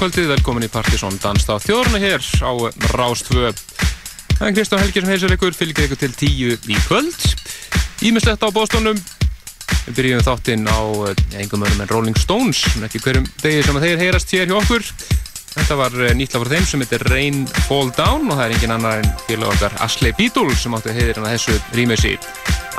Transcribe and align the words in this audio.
Kvöldið, 0.00 0.30
velkomin 0.30 0.64
í 0.64 0.68
Partisón 0.72 1.18
Danstáð 1.20 1.66
þjórna 1.66 1.98
hér 2.00 2.22
á 2.40 2.52
Rástvö. 2.96 3.50
Er 4.40 4.52
Kristján 4.56 4.80
Helgi 4.80 5.02
sem 5.02 5.10
heilsar 5.12 5.34
ykkur, 5.34 5.52
fylgir 5.52 5.90
ykkur 5.90 5.98
til 6.00 6.14
tíu 6.16 6.54
í 6.56 6.76
kvöld. 6.86 7.18
Ímislegt 8.08 8.40
á 8.40 8.48
bóstónum. 8.48 8.96
Við 9.84 9.98
byrjum 9.98 10.22
þáttinn 10.24 10.64
á 10.72 10.80
engum 11.36 11.66
öðrum 11.66 11.84
en 11.84 11.90
Rolling 11.92 12.16
Stones, 12.16 12.62
ekki 12.80 13.02
hverjum 13.04 13.26
degi 13.42 13.66
sem 13.66 13.80
þeir 13.84 14.00
heyrast 14.00 14.32
hér 14.32 14.48
hjá 14.48 14.56
okkur. 14.62 14.88
Þetta 15.50 15.76
var 15.82 15.98
eh, 16.00 16.14
nýtla 16.16 16.40
frá 16.40 16.54
þeim 16.54 16.70
sem 16.70 16.86
heitir 16.86 17.04
Rain 17.12 17.44
Fall 17.66 17.92
Down 17.92 18.24
og 18.30 18.40
það 18.40 18.44
er 18.46 18.56
engin 18.56 18.74
annar 18.78 19.02
en 19.02 19.12
félag 19.26 19.52
okkar 19.52 19.76
Ashley 19.84 20.16
Beatles 20.16 20.64
sem 20.64 20.78
áttu 20.78 20.94
að 20.94 21.02
heiðir 21.02 21.20
hann 21.20 21.28
að 21.28 21.36
þessu 21.36 21.58
rýmessi. 21.76 22.16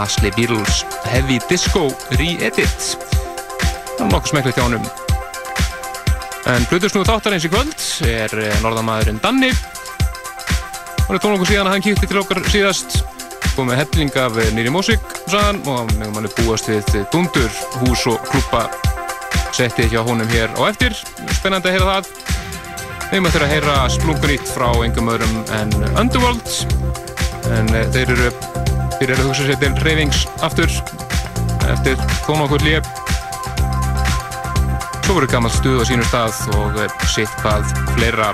Ashley 0.02 0.34
Beatles 0.40 0.82
Heavy 1.06 1.38
Disco 1.46 1.86
Re-Edit. 2.18 2.92
Það 2.98 4.08
er 4.08 4.09
nokkuð 4.09 4.34
smekklegt 4.34 4.58
hjá 4.58 4.66
hannum. 4.66 4.92
En 6.51 6.66
Plutusnúð 6.67 7.06
þáttarins 7.07 7.45
í 7.47 7.50
kvöld 7.51 7.84
er 8.03 8.34
eh, 8.41 8.56
norðamæðurinn 8.59 9.22
Danni. 9.23 9.51
Það 11.06 11.13
er 11.16 11.19
tónlokku 11.23 11.47
síðan 11.47 11.69
að 11.69 11.75
hann 11.78 11.84
kýtti 11.85 12.09
til 12.09 12.19
okkar 12.19 12.41
síðast. 12.51 12.97
Góð 13.56 13.69
með 13.69 13.79
helling 13.79 14.17
af 14.19 14.39
eh, 14.41 14.50
nýri 14.57 14.73
músík, 14.73 15.13
sann, 15.31 15.61
og 15.63 15.88
meðan 15.94 16.11
mann 16.17 16.28
er 16.28 16.35
búast 16.41 16.67
við 16.67 16.90
dundur, 17.13 17.47
hús 17.79 18.03
og 18.11 18.19
klúpa 18.28 18.66
settið 19.56 19.94
hjá 19.94 20.01
honum 20.07 20.28
hér 20.34 20.51
á 20.59 20.61
eftir. 20.67 20.97
Spennandi 21.38 21.72
að 21.72 21.78
heyra 21.78 21.94
það. 21.94 22.11
Við 23.13 23.23
möttum 23.23 23.45
að 23.47 23.53
heyra 23.56 23.78
splunkunýtt 23.95 24.51
frá 24.51 24.67
engum 24.84 25.11
öðrum 25.13 25.38
en 25.56 25.72
Underworld. 25.94 26.57
En 27.47 27.72
eh, 27.78 27.88
þeir 27.95 28.11
eru, 28.17 28.34
þeir 28.97 29.07
eru 29.07 29.22
að 29.22 29.29
hugsa 29.29 29.47
sér 29.47 29.63
til 29.63 29.72
reyfings 29.88 30.25
aftur 30.44 30.81
eftir 31.72 31.95
tónlokkur 32.25 32.67
líf 32.67 33.00
svo 35.11 35.17
voru 35.19 35.27
gammal 35.27 35.51
stuð 35.51 35.81
á 35.81 35.85
sínu 35.89 36.05
stað 36.07 36.38
og 36.55 36.77
eh, 36.79 36.91
sitt 37.11 37.31
hvað 37.41 37.66
fleira. 37.97 38.29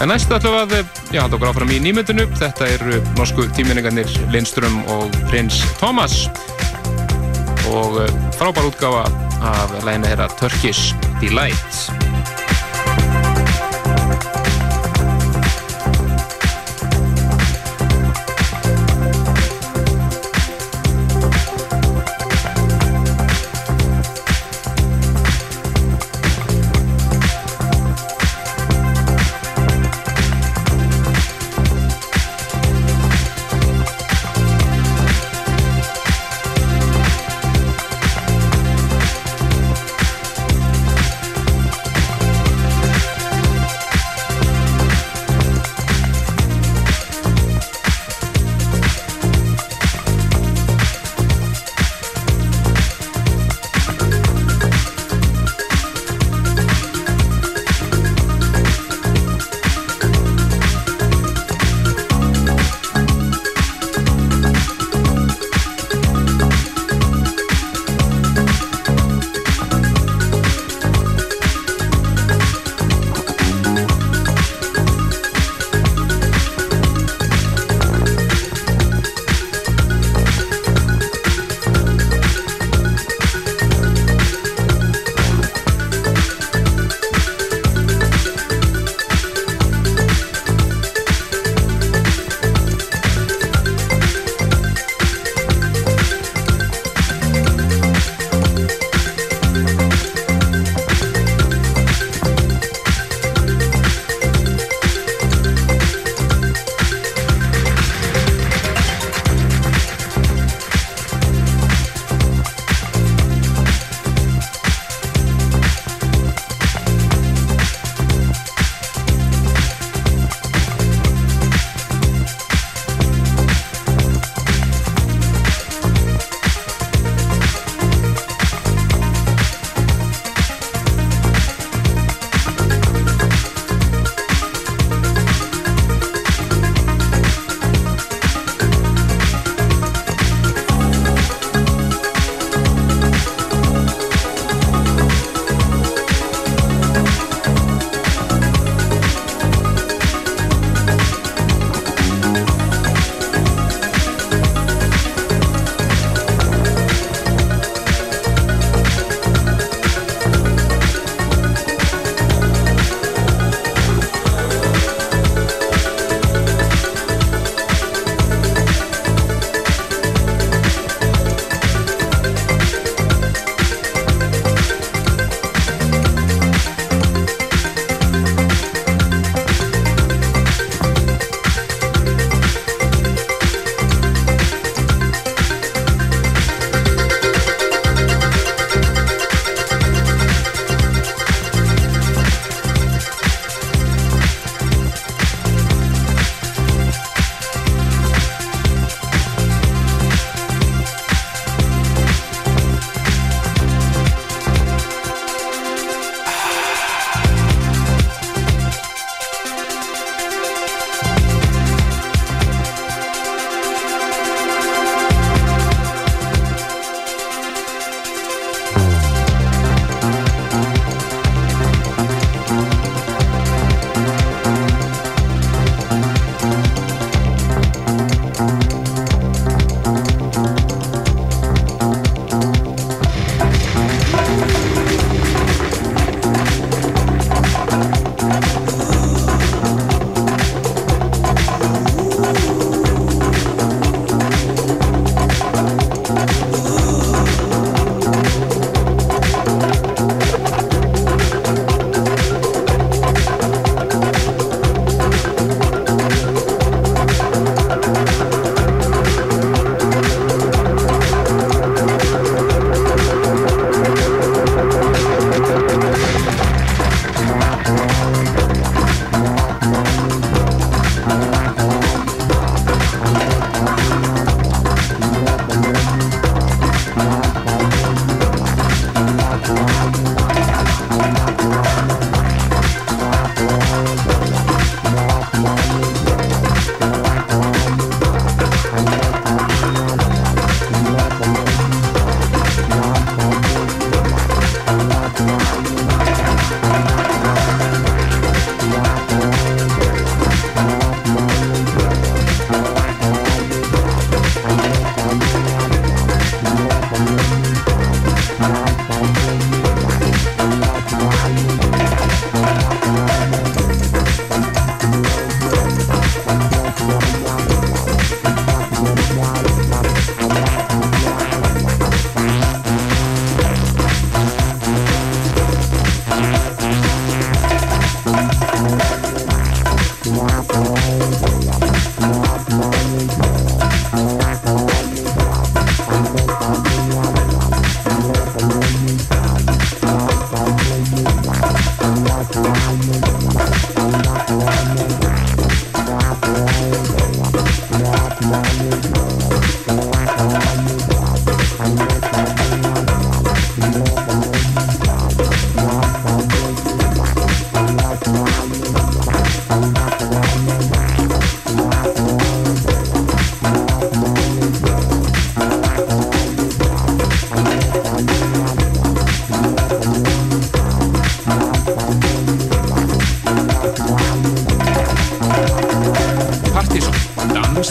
En 0.00 0.08
næst 0.08 0.32
við 0.32 0.46
að 0.48 0.72
eh, 0.78 0.94
já, 1.12 1.18
halda 1.20 1.36
okkur 1.36 1.50
áfram 1.50 1.74
í 1.76 1.80
nýmyndinu. 1.84 2.24
Þetta 2.40 2.70
eru 2.78 3.02
norsku 3.18 3.44
tíminningarnir 3.58 4.08
Lindström 4.32 4.80
og 4.94 5.12
Prins 5.28 5.60
Thomas. 5.76 6.16
Og 7.68 8.00
eh, 8.06 8.16
frábær 8.40 8.70
útgafa 8.70 9.04
af 9.44 9.76
lægina 9.84 10.08
þeirra 10.08 10.30
Turkish 10.40 10.96
Delight 11.20 11.77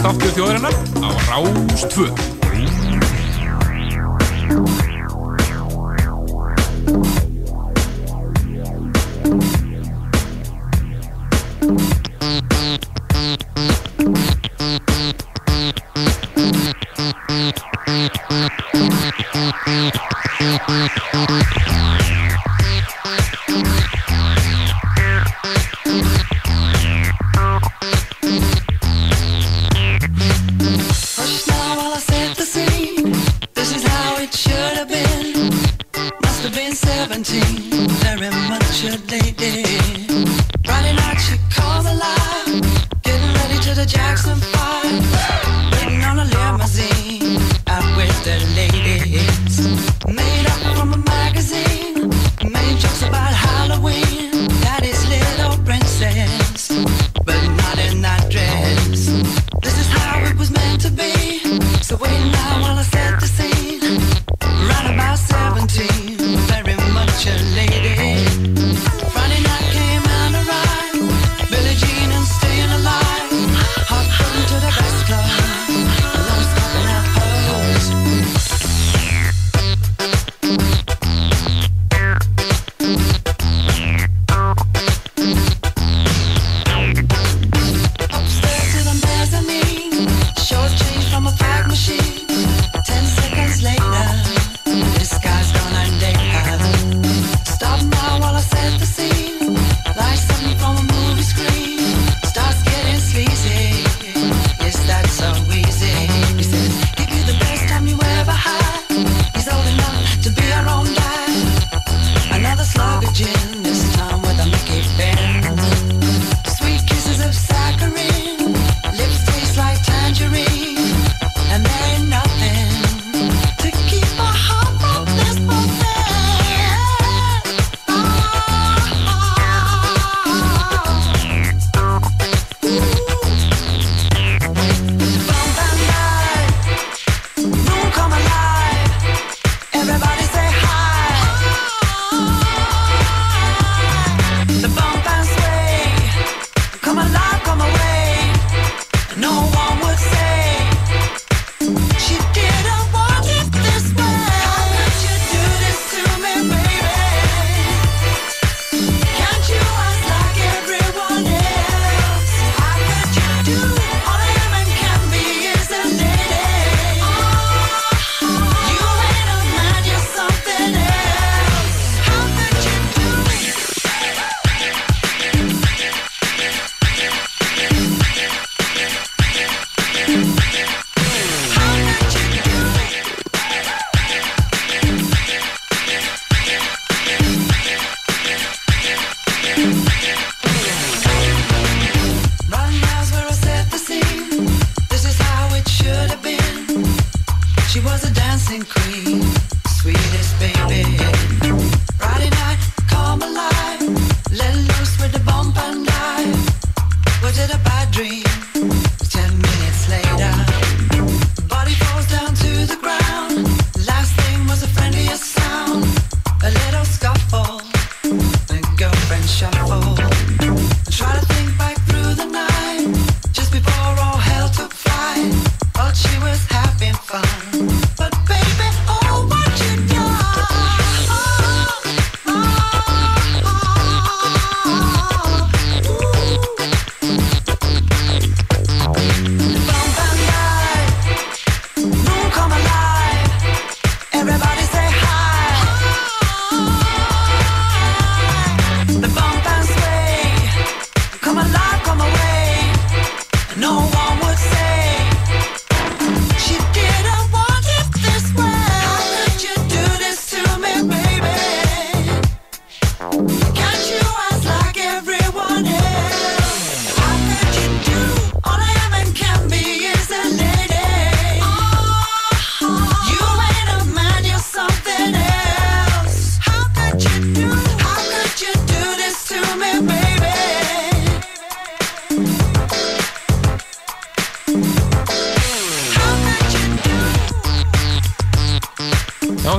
But 0.03 0.19
baby, 0.19 0.41
oh 0.41 2.36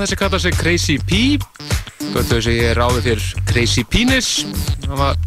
Þessi 0.09 0.17
kallar 0.23 0.41
sig 0.41 0.55
Crazy 0.57 0.95
P. 1.05 1.17
Göttu 2.15 2.39
þessi 2.39 2.53
ég 2.55 2.79
áður 2.81 3.03
fyrir 3.05 3.25
Crazy 3.51 3.83
Penis. 3.85 4.29
Það 4.87 4.95
var 5.03 5.19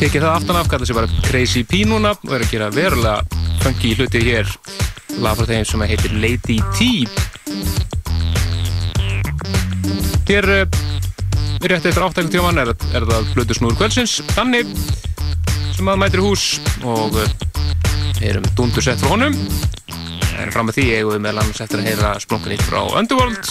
tekið 0.00 0.24
það 0.24 0.28
aftan 0.30 0.56
af, 0.56 0.70
kallar 0.72 0.88
sig 0.88 0.96
bara 0.96 1.18
Crazy 1.26 1.60
P 1.68 1.82
núna 1.84 2.14
og 2.16 2.32
er 2.32 2.46
að 2.46 2.54
gera 2.54 2.70
verulega 2.72 3.42
funky 3.60 3.90
hluti 3.98 4.22
hér. 4.24 4.48
Lag 5.20 5.36
frá 5.36 5.50
þeim 5.52 5.68
sem 5.68 5.84
heitir 5.84 6.16
Lady 6.16 6.56
T. 6.78 6.88
Hér 10.32 10.48
eh, 10.54 10.80
rétt 11.60 11.92
eftir 11.92 12.08
áttækning 12.08 12.32
tjóman 12.38 12.64
er, 12.64 12.72
er 12.72 13.04
það 13.12 13.32
Blutusnúr 13.36 13.76
Kvölsins 13.76 14.22
Danni 14.32 14.64
sem 15.76 15.92
að 15.92 16.06
mætir 16.06 16.24
hús 16.24 16.54
og 16.88 17.20
eh, 17.20 18.32
erum 18.32 18.48
dundur 18.56 18.88
sett 18.88 19.04
frá 19.04 19.12
honum 19.12 19.36
en 20.48 20.54
fram 20.54 20.70
að 20.70 20.78
því 20.78 20.86
eigum 20.96 21.12
við 21.12 21.24
meðal 21.26 21.42
annars 21.42 21.60
eftir 21.60 21.82
að 21.82 21.88
heyra 21.90 22.12
splunkunni 22.22 22.56
frá 22.62 22.80
Underworld 22.96 23.50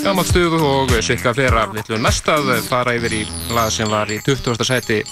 gammalt 0.00 0.30
stuðu 0.30 0.60
og 0.64 0.94
sikka 1.04 1.34
flera 1.36 1.66
við 1.68 1.82
ætlum 1.82 2.06
mest 2.06 2.30
að 2.32 2.54
fara 2.64 2.94
yfir 2.96 3.18
í 3.18 3.20
lag 3.52 3.68
sem 3.74 3.90
var 3.90 4.08
í 4.08 4.20
20. 4.24 4.64
seti 4.64 5.02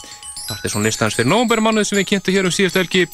Partiðsson 0.49 0.87
listans 0.87 1.19
fyrir 1.19 1.29
nógumbermannuð 1.29 1.91
sem 1.91 2.01
við 2.01 2.09
kynntu 2.15 2.33
hér 2.33 2.49
um 2.49 2.55
síðust 2.55 2.79
helgi. 2.81 3.05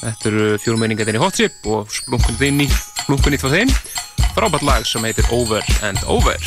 Þetta 0.00 0.30
eru 0.32 0.48
fjórumeiningatinn 0.64 1.20
í 1.20 1.22
Hotchip 1.22 1.68
og 1.70 1.92
splunkunni 1.94 3.38
frá 3.38 3.52
þeim. 3.54 3.70
Frábært 4.34 4.66
lag 4.66 4.88
sem 4.90 5.06
heitir 5.06 5.30
Over 5.30 5.62
and 5.86 6.02
Over 6.10 6.42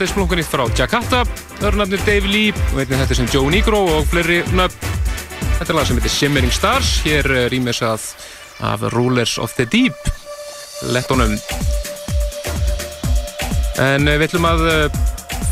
þetta 0.00 0.14
splunkunni 0.14 0.44
frá 0.46 0.62
Jakarta, 0.72 1.18
örnafnir 1.60 2.00
Dave 2.06 2.28
Lee 2.30 2.54
og 2.72 2.78
einnig 2.80 3.02
þetta 3.02 3.16
sem 3.18 3.26
Joe 3.28 3.50
Negro 3.52 3.82
og 3.98 4.06
fleiri 4.08 4.38
nöfn. 4.56 4.94
Þetta 5.58 5.66
er 5.66 5.76
lag 5.76 5.88
sem 5.88 5.98
heitir 5.98 6.12
Shimmering 6.14 6.54
Stars, 6.56 6.92
hér 7.04 7.26
rýmis 7.52 7.82
að 7.84 8.06
af 8.64 8.86
Rulers 8.94 9.34
of 9.36 9.52
the 9.58 9.66
Deep, 9.68 10.08
lettunum. 10.88 11.34
En 13.76 14.08
við 14.08 14.24
ætlum 14.30 14.48
að 14.48 14.64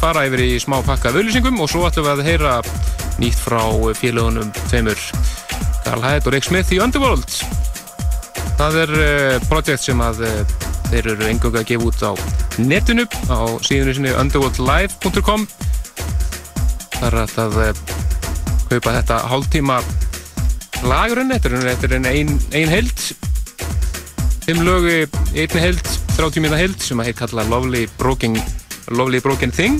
fara 0.00 0.24
yfir 0.30 0.46
í 0.46 0.48
smá 0.64 0.78
pakka 0.86 1.12
auðlýsingum 1.12 1.60
og 1.60 1.68
svo 1.68 1.84
ætlum 1.90 2.08
við 2.08 2.14
að 2.14 2.30
heyra 2.30 2.56
nýtt 3.20 3.42
frá 3.42 3.60
félagunum 4.00 4.48
tveimur 4.70 5.02
Carl 5.84 6.08
Hyatt 6.08 6.30
og 6.30 6.38
Rick 6.38 6.48
Smith 6.48 6.72
í 6.72 6.80
Underworld. 6.80 7.28
Það 8.56 8.80
er 8.86 8.96
projekt 9.50 9.84
sem 9.84 10.00
að 10.00 10.24
þeir 10.88 11.12
eru 11.18 11.28
engang 11.28 11.60
að 11.60 11.68
gefa 11.68 11.92
út 11.92 12.00
á 12.00 12.12
netinu 12.64 13.04
á 13.28 13.38
síðunni 13.64 13.96
sinni 13.96 14.16
underworldlive.com 14.16 15.46
þar 16.98 17.16
er 17.20 17.40
að 17.44 17.82
kaupa 18.68 18.98
þetta 18.98 19.22
hálftíma 19.30 19.80
lagurinn, 20.84 21.32
þetta 21.32 21.88
er 21.88 21.98
einn 21.98 22.38
ein 22.52 22.72
held 22.72 23.08
fimm 24.48 24.62
lögu 24.64 25.02
einni 25.36 25.60
held, 25.60 25.88
30 26.16 26.40
minna 26.40 26.56
held 26.56 26.80
sem 26.80 27.00
að 27.02 27.10
heit 27.10 27.18
kalla 27.18 27.44
Lovely 27.50 27.82
Broken, 27.98 28.38
Lovely 28.96 29.20
Broken 29.20 29.52
Thing. 29.52 29.76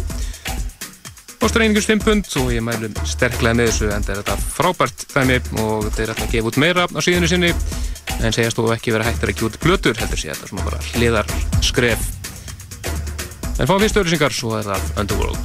Kostar 1.40 1.64
einingurs 1.64 1.88
5 1.88 2.04
pund 2.04 2.28
og 2.42 2.50
ég 2.52 2.60
mælum 2.66 2.92
sterklega 3.08 3.56
með 3.56 3.70
þessu 3.70 3.88
en 3.94 4.04
þetta 4.04 4.34
er 4.34 4.44
frábært 4.58 5.06
þæmi 5.14 5.38
og 5.64 5.88
þeir 5.94 6.04
er 6.04 6.12
alltaf 6.12 6.26
að 6.26 6.34
gefa 6.34 6.52
út 6.52 6.60
meira 6.60 6.84
á 6.84 7.00
síðunni 7.00 7.32
sinni. 7.32 7.54
En 8.18 8.34
segjast 8.34 8.60
þú 8.60 8.68
ekki 8.74 8.92
verið 8.92 9.08
hættir 9.12 9.32
að 9.32 9.38
gefa 9.38 9.48
út 9.48 9.60
blötur 9.64 10.02
heldur 10.02 10.20
sé 10.20 10.34
þetta 10.34 10.52
svona 10.52 10.68
bara 10.68 10.84
hliðar 10.90 11.36
skref 11.64 12.07
en 13.58 13.66
fá 13.66 13.74
fyrstu 13.82 14.02
örysingar 14.04 14.34
svo 14.34 14.56
er 14.58 14.64
það 14.68 14.82
Underworld 15.02 15.38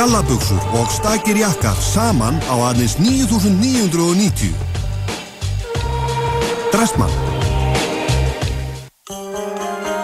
Gallabugsur 0.00 0.62
og 0.80 0.88
stakir 0.94 1.38
jakkar 1.38 1.76
saman 1.84 2.40
á 2.50 2.54
aðeins 2.70 2.98
9990 2.98 4.54
Dressmann 6.74 7.30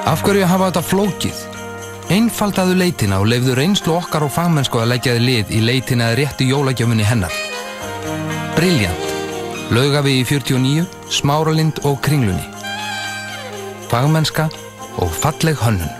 Af 0.06 0.22
hverju 0.22 0.46
hafa 0.46 0.68
þetta 0.68 0.82
flókið? 0.86 1.38
Einfaldaðu 2.14 2.76
leitina 2.78 3.18
og 3.18 3.26
lefðu 3.32 3.56
reynslu 3.58 3.96
okkar 3.96 4.28
og 4.28 4.30
fagmennsku 4.36 4.78
að 4.78 4.92
leggjaði 4.92 5.24
lið 5.24 5.50
í 5.58 5.64
leitina 5.66 6.12
að 6.12 6.20
réttu 6.20 6.46
jólagjöfunni 6.46 7.08
hennar. 7.08 7.34
Brilljant. 8.54 9.05
Laugavi 9.66 10.20
í 10.20 10.24
49, 10.24 10.84
Smáralind 11.10 11.80
og 11.88 11.96
Kringlunni. 11.98 12.44
Fagmennska 13.90 14.46
og 15.02 15.10
falleg 15.10 15.58
hönnun. 15.58 15.90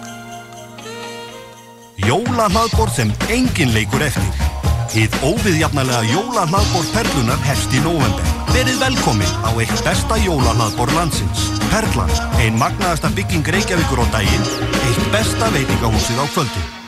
Jólahlaðbor 2.07 2.93
sem 2.95 3.11
engin 3.27 3.75
leikur 3.75 4.07
eftir. 4.07 4.47
Þið 4.95 5.19
óviðjafnalega 5.33 6.07
jólahlaðbor 6.13 6.87
Perlunar 6.95 7.43
hefst 7.49 7.75
í 7.75 7.83
november. 7.83 8.33
Verið 8.55 8.79
velkomin 8.85 9.37
á 9.43 9.51
eitt 9.59 9.83
besta 9.83 10.23
jólahlaðbor 10.23 10.95
landsins. 10.95 11.51
Perlan, 11.67 12.17
ein 12.39 12.55
magnaðasta 12.63 13.11
bygging 13.19 13.51
Reykjavíkur 13.51 14.07
á 14.07 14.07
daginn, 14.15 14.51
eitt 14.87 15.07
besta 15.11 15.51
veitingahúsið 15.51 16.23
á 16.23 16.27
kvöldin. 16.31 16.86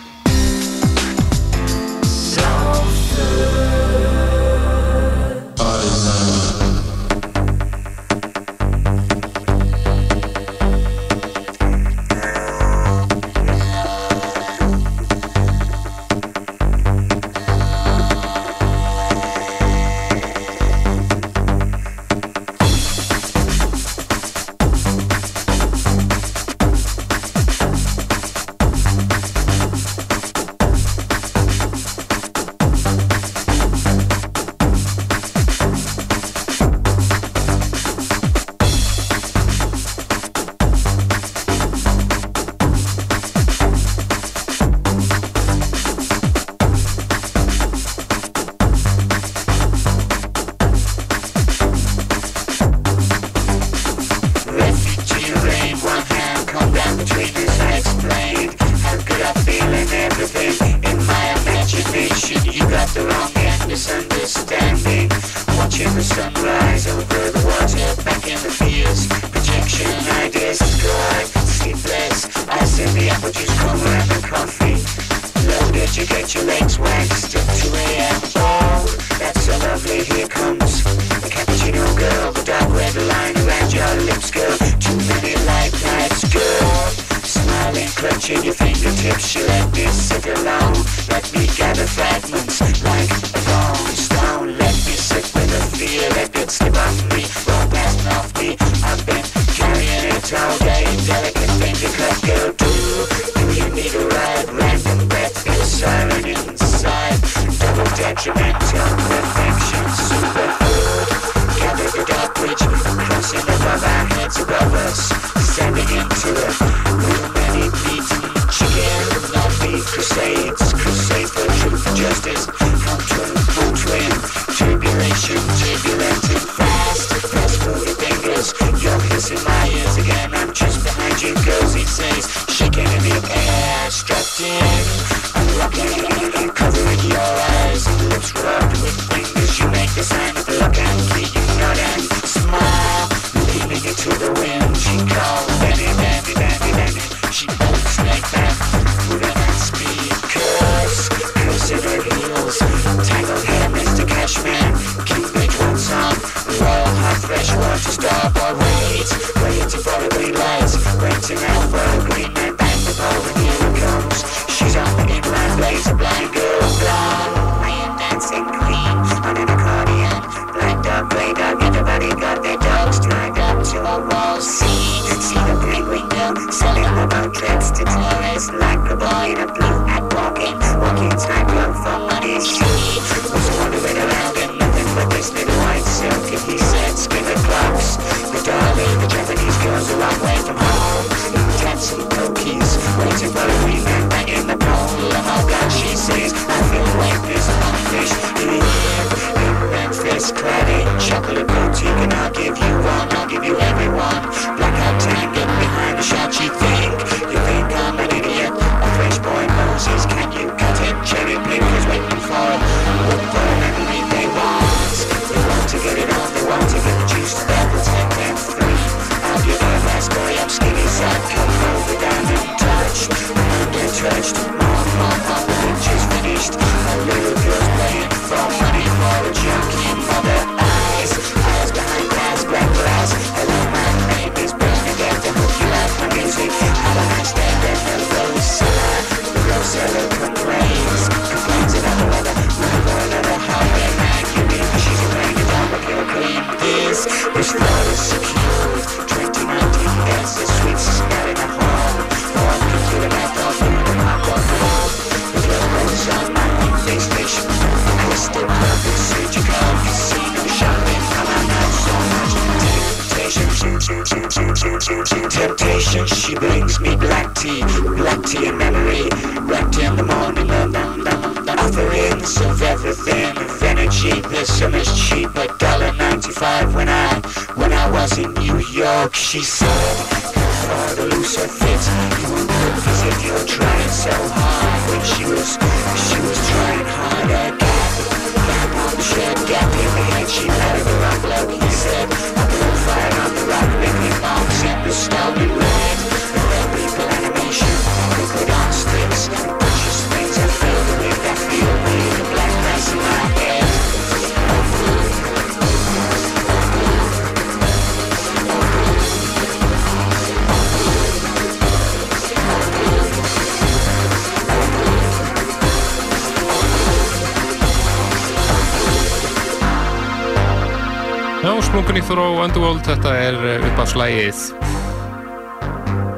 Já, 321.69 321.73
Splunkunni 321.75 322.01
frá 322.01 322.23
Underworld, 322.25 322.81
þetta 322.81 323.11
er 323.13 323.35
eh, 323.45 323.65
upp 323.67 323.81
af 323.83 323.91
slægið 323.91 324.39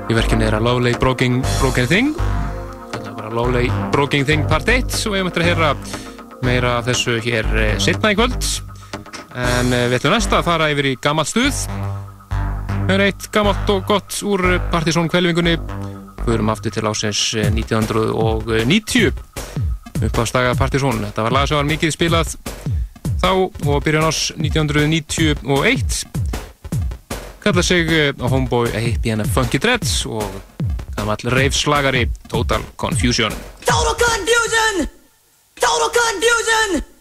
í 0.07 0.15
verkinu 0.15 0.45
er 0.47 0.55
að 0.55 0.63
Lovely 0.63 0.93
Broken, 1.03 1.41
Thing. 1.91 2.13
Þetta 2.93 3.09
er 3.11 3.17
bara 3.17 3.33
Lovely 3.35 3.67
Broken 3.91 4.23
Thing 4.29 4.47
part 4.47 4.71
1 4.71 4.95
og 5.11 5.17
ég 5.19 5.27
möttir 5.27 5.43
að 5.43 5.51
heyra 5.51 5.73
meira 6.47 6.77
af 6.79 6.87
þessu 6.87 7.19
hér 7.25 7.51
eh, 7.59 7.75
setna 7.83 8.13
í 8.15 8.19
kvöld. 8.21 8.39
En 9.35 9.75
eh, 9.75 9.89
við 9.91 9.99
ætlum 9.99 10.15
næsta 10.15 10.39
að 10.39 10.47
fara 10.53 10.71
yfir 10.71 10.93
í 10.93 10.97
gammalt 11.03 11.33
stuð. 11.33 11.65
Það 12.31 12.95
er 12.95 13.07
eitt 13.09 13.31
gammalt 13.35 13.75
og 13.75 13.83
gott 13.91 14.23
úr 14.23 14.47
Partizón 14.71 15.11
kvelvingunni. 15.11 15.57
Við 16.29 16.37
erum 16.37 16.55
aftur 16.55 16.79
til 16.79 16.87
ásins 16.87 17.27
eh, 17.35 17.51
1990 17.51 19.11
upp 19.99 20.15
á 20.15 20.25
staga 20.31 20.55
Partizón 20.55 21.03
þetta 21.09 21.27
var 21.27 21.41
lag 21.41 21.51
sem 21.51 21.59
var 21.59 21.75
mikið 21.75 21.99
spilað 21.99 22.39
þá 23.21 23.31
og 23.67 23.83
byrjan 23.85 24.09
ás 24.09 24.33
1991 24.37 26.05
kalla 27.41 27.63
sig 27.63 27.89
eh, 27.93 28.15
Homeboy 28.21 28.69
a 28.75 28.81
Hippie 28.81 29.13
and 29.13 29.23
a 29.23 29.25
Funky 29.25 29.59
Dreads 29.59 30.07
og 30.07 30.25
gammal 30.97 31.17
reifslagari 31.25 32.07
Total 32.29 32.63
Confusion 32.77 33.33
Total 33.65 33.95
confusion! 33.95 34.89
Total 35.61 35.91
confusion! 36.01 37.00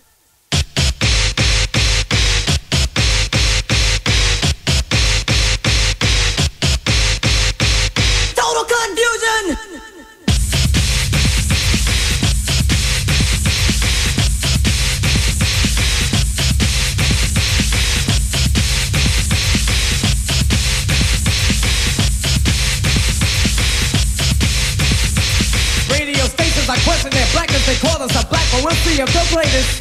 They 27.70 27.76
call 27.76 28.02
us 28.02 28.10
a 28.20 28.26
black, 28.26 28.48
but 28.52 28.66
we'll 28.66 28.74
see 28.78 28.98
this. 29.44 29.78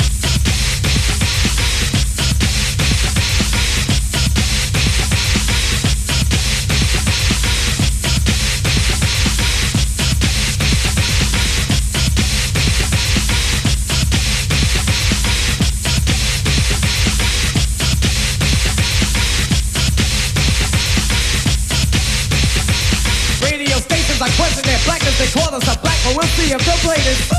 Radio 23.41 23.79
stations 23.79 24.21
are 24.21 24.29
questioning 24.37 24.77
blackness. 24.85 25.19
They 25.19 25.41
call 25.41 25.55
us 25.55 25.65
a 25.65 25.81
black, 25.81 25.97
but 26.05 26.17
if 26.53 26.63
they'll 26.67 26.77
play 26.85 27.38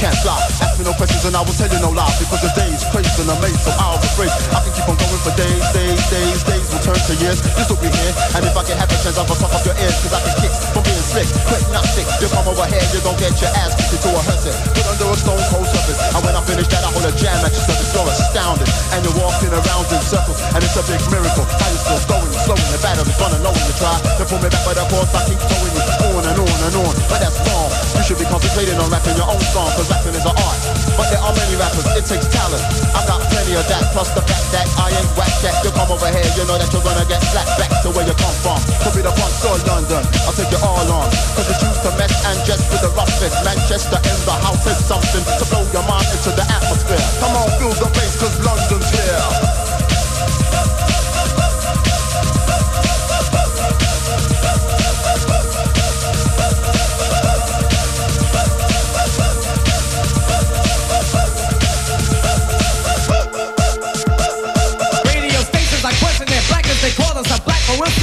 can't 0.00 0.16
fly. 0.24 0.40
Ask 0.64 0.80
me 0.80 0.88
no 0.88 0.96
questions 0.96 1.28
and 1.28 1.36
I 1.36 1.44
will 1.44 1.52
tell 1.52 1.68
you 1.68 1.76
no 1.84 1.92
lies. 1.92 2.16
Because 2.16 2.40
the 2.40 2.48
day's 2.56 2.80
crazy 2.88 3.12
and 3.20 3.28
amazed, 3.36 3.60
so 3.60 3.72
I'll 3.76 4.00
afraid. 4.00 4.32
I 4.56 4.64
can 4.64 4.72
keep 4.72 4.88
on 4.88 4.96
going 4.96 5.20
for 5.20 5.34
days, 5.36 5.60
days, 5.76 6.00
days, 6.08 6.40
days 6.48 6.66
will 6.72 6.80
turn 6.80 6.96
to 6.96 7.14
years. 7.20 7.44
This 7.44 7.68
will 7.68 7.76
be 7.84 7.92
here. 7.92 8.12
And 8.32 8.48
if 8.48 8.56
I 8.56 8.64
can 8.64 8.80
have 8.80 8.88
a 8.88 8.96
chance, 8.96 9.20
I'll 9.20 9.28
talk 9.28 9.52
off 9.52 9.60
your 9.68 9.76
ears. 9.76 10.00
Cause 10.00 10.16
I 10.16 10.24
can 10.24 10.34
kick 10.40 10.52
from 10.72 10.82
being 10.88 11.04
slick, 11.04 11.28
quick, 11.44 11.60
not 11.68 11.84
sick. 11.84 12.08
You 12.16 12.32
come 12.32 12.48
over 12.48 12.64
here, 12.64 12.80
you 12.96 13.04
gon' 13.04 13.20
get 13.20 13.36
your 13.44 13.52
ass 13.60 13.76
kicked 13.76 14.00
into 14.00 14.08
a 14.08 14.20
hearse. 14.24 14.48
Put 14.72 14.88
under 14.88 15.04
a 15.12 15.16
stone 15.20 15.44
cold 15.52 15.68
surface. 15.68 16.00
And 16.16 16.20
when 16.24 16.32
I 16.32 16.42
finish 16.48 16.68
that, 16.72 16.80
I 16.80 16.88
hold 16.88 17.04
a 17.04 17.12
jam 17.12 17.36
at 17.44 17.52
your 17.52 17.64
surface. 17.68 17.92
You're 17.92 18.08
astounded. 18.08 18.68
And 18.96 19.04
you're 19.04 19.18
walking 19.20 19.52
around 19.52 19.84
in 19.92 20.00
circles. 20.00 20.40
And 20.56 20.64
it's 20.64 20.80
a 20.80 20.84
big 20.88 21.02
miracle. 21.12 21.44
How 21.44 21.68
you 21.68 21.76
still 21.76 22.00
going, 22.08 22.32
slowing 22.40 22.68
the 22.72 22.80
battery's 22.80 23.20
running 23.20 23.44
low 23.44 23.52
when 23.52 23.68
you 23.68 23.76
try 23.76 24.00
to 24.00 24.24
pull 24.24 24.40
me 24.40 24.48
back, 24.48 24.64
but 24.64 24.80
of 24.80 24.88
course 24.88 25.12
I 25.12 25.28
keep 25.28 25.40
throwing 25.44 25.76
you 25.76 25.84
on 26.20 26.28
and 26.28 26.40
on 26.44 26.60
and 26.68 26.76
on. 26.84 26.94
But 27.08 27.24
that's 27.24 27.40
wrong. 27.48 27.72
You 27.96 28.02
should 28.04 28.20
be 28.20 28.28
concentrating 28.28 28.76
on 28.76 28.92
rapping 28.92 29.16
your 29.16 29.28
own 29.28 29.40
song, 29.52 29.72
cause 29.72 29.88
rapping 29.88 30.12
is 30.12 30.24
an 30.28 30.36
art. 30.36 30.60
But 30.96 31.08
there 31.08 31.22
are 31.22 31.32
many 31.32 31.56
rappers, 31.56 31.86
it 31.96 32.04
takes 32.04 32.28
talent. 32.28 32.60
I've 32.92 33.08
got 33.08 33.24
plenty 33.32 33.56
of 33.56 33.64
that, 33.72 33.88
plus 33.96 34.12
the 34.12 34.20
fact 34.28 34.46
that 34.52 34.68
I 34.76 34.92
ain't 34.92 35.10
whack 35.16 35.32
that. 35.40 35.64
You 35.64 35.72
come 35.72 35.88
over 35.88 36.08
here, 36.12 36.28
you 36.36 36.44
know 36.44 36.60
that 36.60 36.68
you're 36.72 36.84
gonna 36.84 37.08
get 37.08 37.24
slapped 37.32 37.56
back 37.56 37.72
to 37.84 37.88
where 37.96 38.04
you 38.04 38.12
come 38.20 38.36
from. 38.44 38.60
Could 38.84 39.00
be 39.00 39.02
the 39.04 39.14
front 39.16 39.32
or 39.48 39.56
London, 39.64 40.04
I'll 40.28 40.36
take 40.36 40.52
you 40.52 40.60
all 40.60 40.88
on. 40.92 41.08
Cause 41.36 41.48
it's 41.48 41.62
used 41.64 41.82
to 41.88 41.92
mess 41.96 42.12
and 42.28 42.36
just 42.44 42.68
with 42.68 42.84
the 42.84 42.92
roughest. 42.92 43.36
Manchester 43.40 44.00
in 44.04 44.18
the 44.28 44.36
house 44.44 44.64
is 44.68 44.76
something 44.84 45.24
to 45.24 45.44
blow 45.48 45.64
your 45.72 45.84
mind 45.88 46.08
into 46.12 46.36
the 46.36 46.44
atmosphere. 46.44 47.00
Come 47.24 47.32
on, 47.32 47.48
feel 47.56 47.72
the 47.80 47.88
bass, 47.96 48.20
cause 48.20 48.36
London's 48.44 48.90
here. 48.92 49.49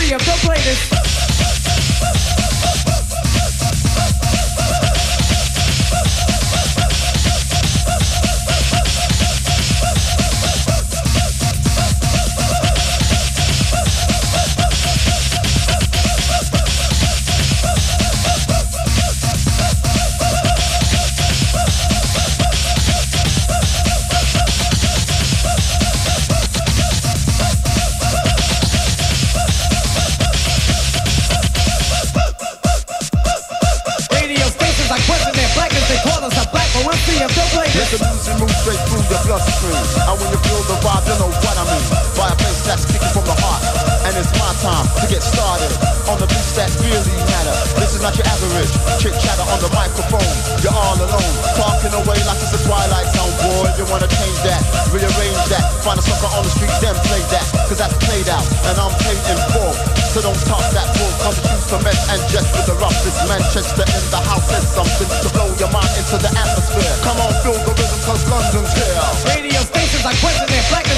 free 0.08 0.16
up. 0.16 0.22
Don't 0.24 0.40
play 0.40 0.56
this. 0.64 0.97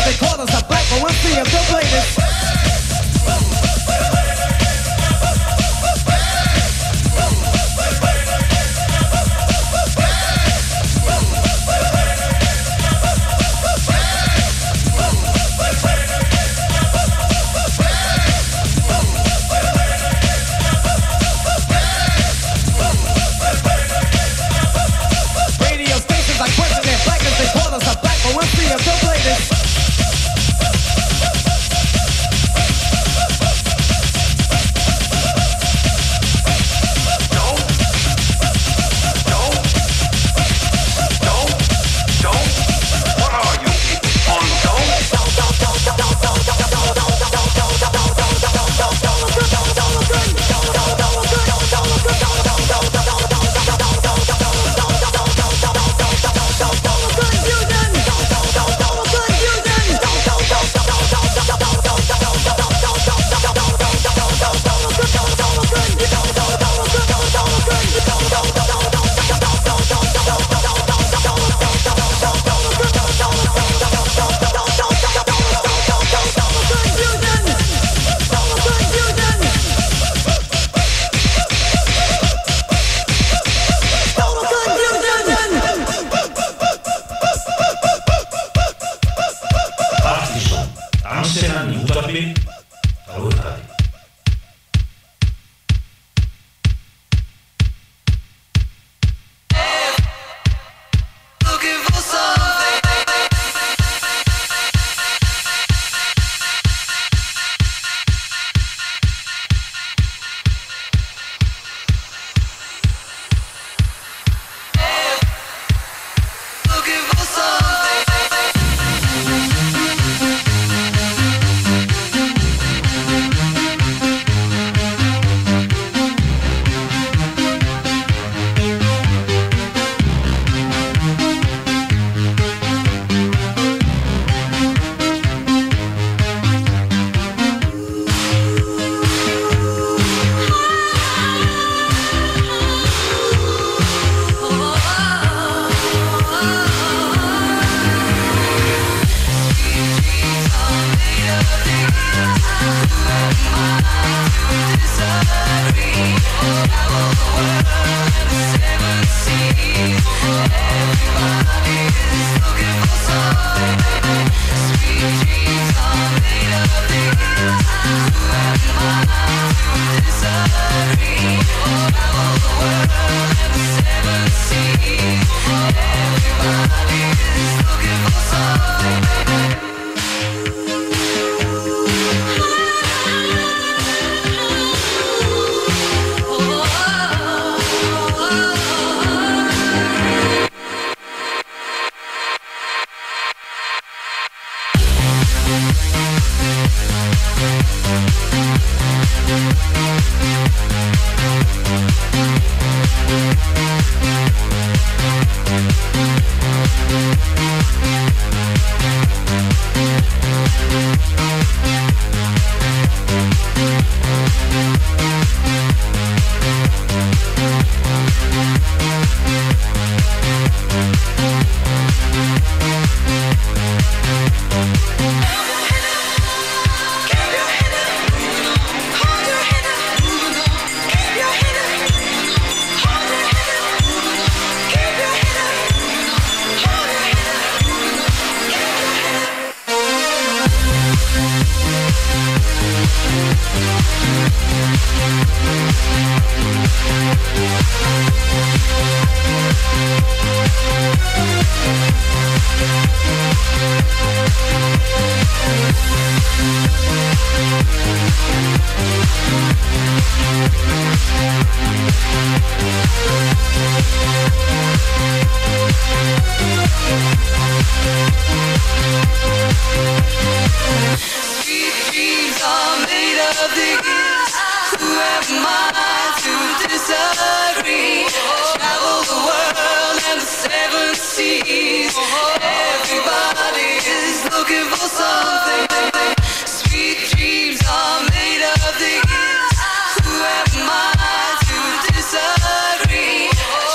they 0.09 0.17
call 0.17 0.41
us 0.41 0.49
a 0.49 0.65
black, 0.65 0.83
but 0.89 1.03
we'll 1.03 1.13
see 1.21 1.37
if 1.37 1.45
they'll 1.51 1.78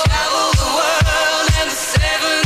Travel 0.03 0.51
the 0.51 0.67
world 0.75 1.47
seven 1.71 2.45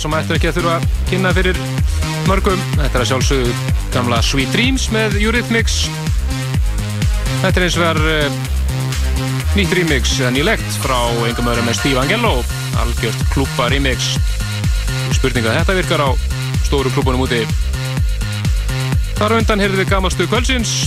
sem 0.00 0.14
ættir 0.16 0.38
ekki 0.38 0.48
að 0.48 0.58
þurfa 0.58 0.76
að 0.78 0.84
kynna 1.10 1.30
fyrir 1.36 1.58
mörgum. 2.24 2.60
Þetta 2.78 2.90
er 2.94 3.02
að 3.02 3.08
sjálfsögðu 3.10 3.54
gamla 3.92 4.20
Sweet 4.24 4.54
Dreams 4.54 4.86
með 4.94 5.18
Eurythmics. 5.20 5.76
Þetta 7.42 7.52
er 7.52 7.66
eins 7.66 7.76
og 7.76 7.84
vegar 7.84 8.00
uh, 8.08 8.38
nýtt 9.58 9.74
remix, 9.76 10.14
eða 10.22 10.32
nýlegt, 10.36 10.78
frá 10.80 10.96
engum 11.28 11.50
öðrum 11.52 11.68
með 11.68 11.80
Steve 11.82 12.00
Angelo. 12.00 12.32
Algjört 12.80 13.26
klúpa 13.34 13.68
remix. 13.72 14.14
Spurninga 15.18 15.58
þetta 15.58 15.76
virkar 15.82 16.06
á 16.06 16.10
stóru 16.64 16.92
klúpunum 16.94 17.26
úti. 17.26 17.42
Þar 19.20 19.36
undan 19.36 19.60
heyrðum 19.60 19.82
við 19.82 19.92
gamalstu 19.92 20.28
kvöldsins 20.30 20.78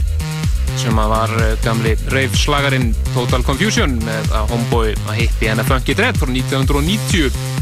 sem 0.82 0.97
að 0.97 1.11
var 1.11 1.34
eh, 1.38 1.51
gamli 1.61 1.91
rave 2.09 2.39
slagarinn 2.39 2.95
Total 3.14 3.43
Confusion 3.45 3.93
með 4.01 4.32
að 4.34 4.55
Homeboy 4.55 4.95
að 5.05 5.20
hippi 5.22 5.51
hennar 5.51 5.68
Funky 5.70 5.93
Dread 5.93 6.18
frá 6.18 6.32
1990 6.34 7.53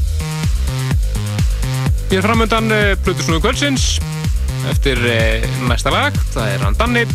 Ég 2.12 2.18
er 2.20 2.26
framöndan 2.26 2.66
uh, 2.68 2.80
Plutusnúðu 3.06 3.40
kvöldsins. 3.40 3.84
Eftir 4.68 5.00
uh, 5.00 5.46
næsta 5.70 5.94
lag, 5.94 6.18
það 6.34 6.50
er 6.52 6.66
hann 6.66 6.76
Danni. 6.76 7.06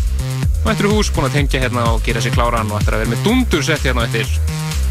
Mættur 0.64 0.88
í 0.88 0.92
hús, 0.94 1.10
búinn 1.12 1.28
að 1.28 1.34
tengja 1.36 1.60
hérna 1.60 1.82
og 1.90 2.00
gera 2.06 2.22
sér 2.24 2.32
kláran 2.32 2.72
og 2.72 2.78
ættir 2.78 2.96
að 2.96 3.02
vera 3.02 3.12
með 3.12 3.26
dundur 3.26 3.66
sett 3.66 3.84
hérna 3.84 4.06
eftir 4.08 4.24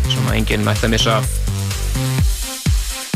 sem 0.05 0.29
að 0.29 0.37
enginn 0.37 0.67
mætti 0.67 0.85
að 0.85 0.93
missa 0.93 1.17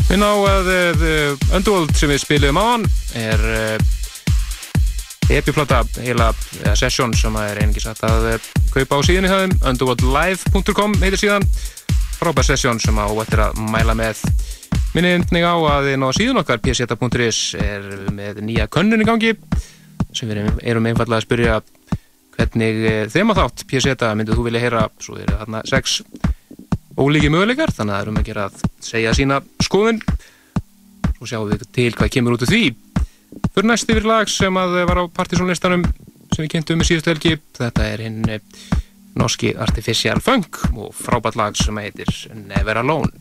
Við 0.08 0.18
ná 0.18 0.32
að 0.34 0.72
uh, 0.74 1.54
Underworld 1.60 1.94
sem 1.94 2.10
við 2.10 2.24
spilum 2.24 2.58
á 2.58 2.64
hann 2.72 2.90
er 3.22 3.46
epiplata, 5.30 5.84
heila 6.02 6.32
eða 6.64 6.74
session 6.74 7.14
sem 7.14 7.38
að 7.38 7.52
er 7.54 7.82
satt 7.86 8.02
að 8.02 8.30
kaupa 8.74 8.98
á 8.98 9.00
síðan 9.06 9.30
í 9.30 9.34
höfum, 9.36 9.58
underworldlive.com 9.62 10.98
heitir 11.04 11.22
síðan, 11.22 11.46
frábær 12.18 12.50
session 12.50 12.82
sem 12.82 12.98
að 12.98 13.14
óvættir 13.14 13.46
að 13.46 13.62
mæla 13.70 13.94
með 13.94 14.26
Minni 14.90 15.12
endning 15.14 15.44
á 15.46 15.54
að 15.54 15.92
inn 15.92 16.02
á 16.02 16.10
síðan 16.10 16.40
okkar 16.40 16.58
pseta.is 16.64 17.36
er 17.62 17.84
með 18.10 18.40
nýja 18.42 18.64
könnun 18.66 19.04
í 19.04 19.06
gangi 19.06 19.36
sem 20.10 20.26
við 20.26 20.40
erum, 20.66 20.88
einfallega 20.90 21.20
að 21.20 21.26
spyrja 21.28 21.58
hvernig 22.34 22.80
eh, 22.90 23.04
þema 23.12 23.36
þátt 23.38 23.62
pseta 23.70 24.08
myndið 24.18 24.40
þú 24.40 24.46
vilja 24.48 24.62
heyra? 24.64 24.88
Svo 24.98 25.14
eru 25.20 25.36
þarna 25.38 25.60
sex 25.70 26.00
ólíki 26.98 27.30
möguleikar 27.30 27.70
þannig 27.76 27.94
að 27.94 28.00
það 28.00 28.02
erum 28.02 28.18
að 28.18 28.26
gera 28.32 28.48
að 28.48 28.66
segja 28.88 29.14
sína 29.14 29.38
skoðun. 29.62 30.02
Svo 31.20 31.30
sjáum 31.30 31.46
við 31.52 31.64
til 31.70 31.88
hvað 31.94 32.12
kemur 32.16 32.34
út 32.34 32.48
úr 32.48 32.50
því. 32.50 32.64
Fyrir 33.46 33.70
næst 33.70 33.94
yfir 33.94 34.10
lag 34.10 34.34
sem 34.34 34.58
að 34.58 34.76
var 34.90 35.04
á 35.06 35.14
partysónlistanum 35.20 35.86
sem 36.34 36.42
við 36.42 36.52
kynntum 36.56 36.82
með 36.82 36.90
síðustu 36.90 37.14
helgi 37.14 37.36
þetta 37.62 37.86
er 37.94 38.06
hinn 38.08 38.26
eh, 38.26 38.42
norski 39.14 39.54
Artificial 39.54 40.18
Funk 40.18 40.64
og 40.74 40.90
frábært 40.98 41.38
lag 41.38 41.54
sem 41.62 41.78
heitir 41.78 42.10
Never 42.34 42.82
Alone 42.82 43.14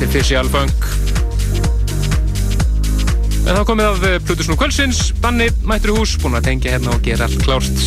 Alone, 0.00 0.06
Artificial 0.06 0.48
Funk. 0.48 0.84
En 3.44 3.56
þá 3.56 3.64
komið 3.68 3.88
að 3.88 4.24
Plutusnú 4.24 4.56
kvöldsins. 4.56 5.00
Danni 5.20 5.50
mættur 5.66 5.92
í 5.92 5.96
hús, 5.98 6.14
búinn 6.20 6.38
að 6.38 6.46
tengja 6.48 6.72
hérna 6.72 6.94
og 6.94 7.02
gera 7.04 7.28
klárt. 7.42 7.82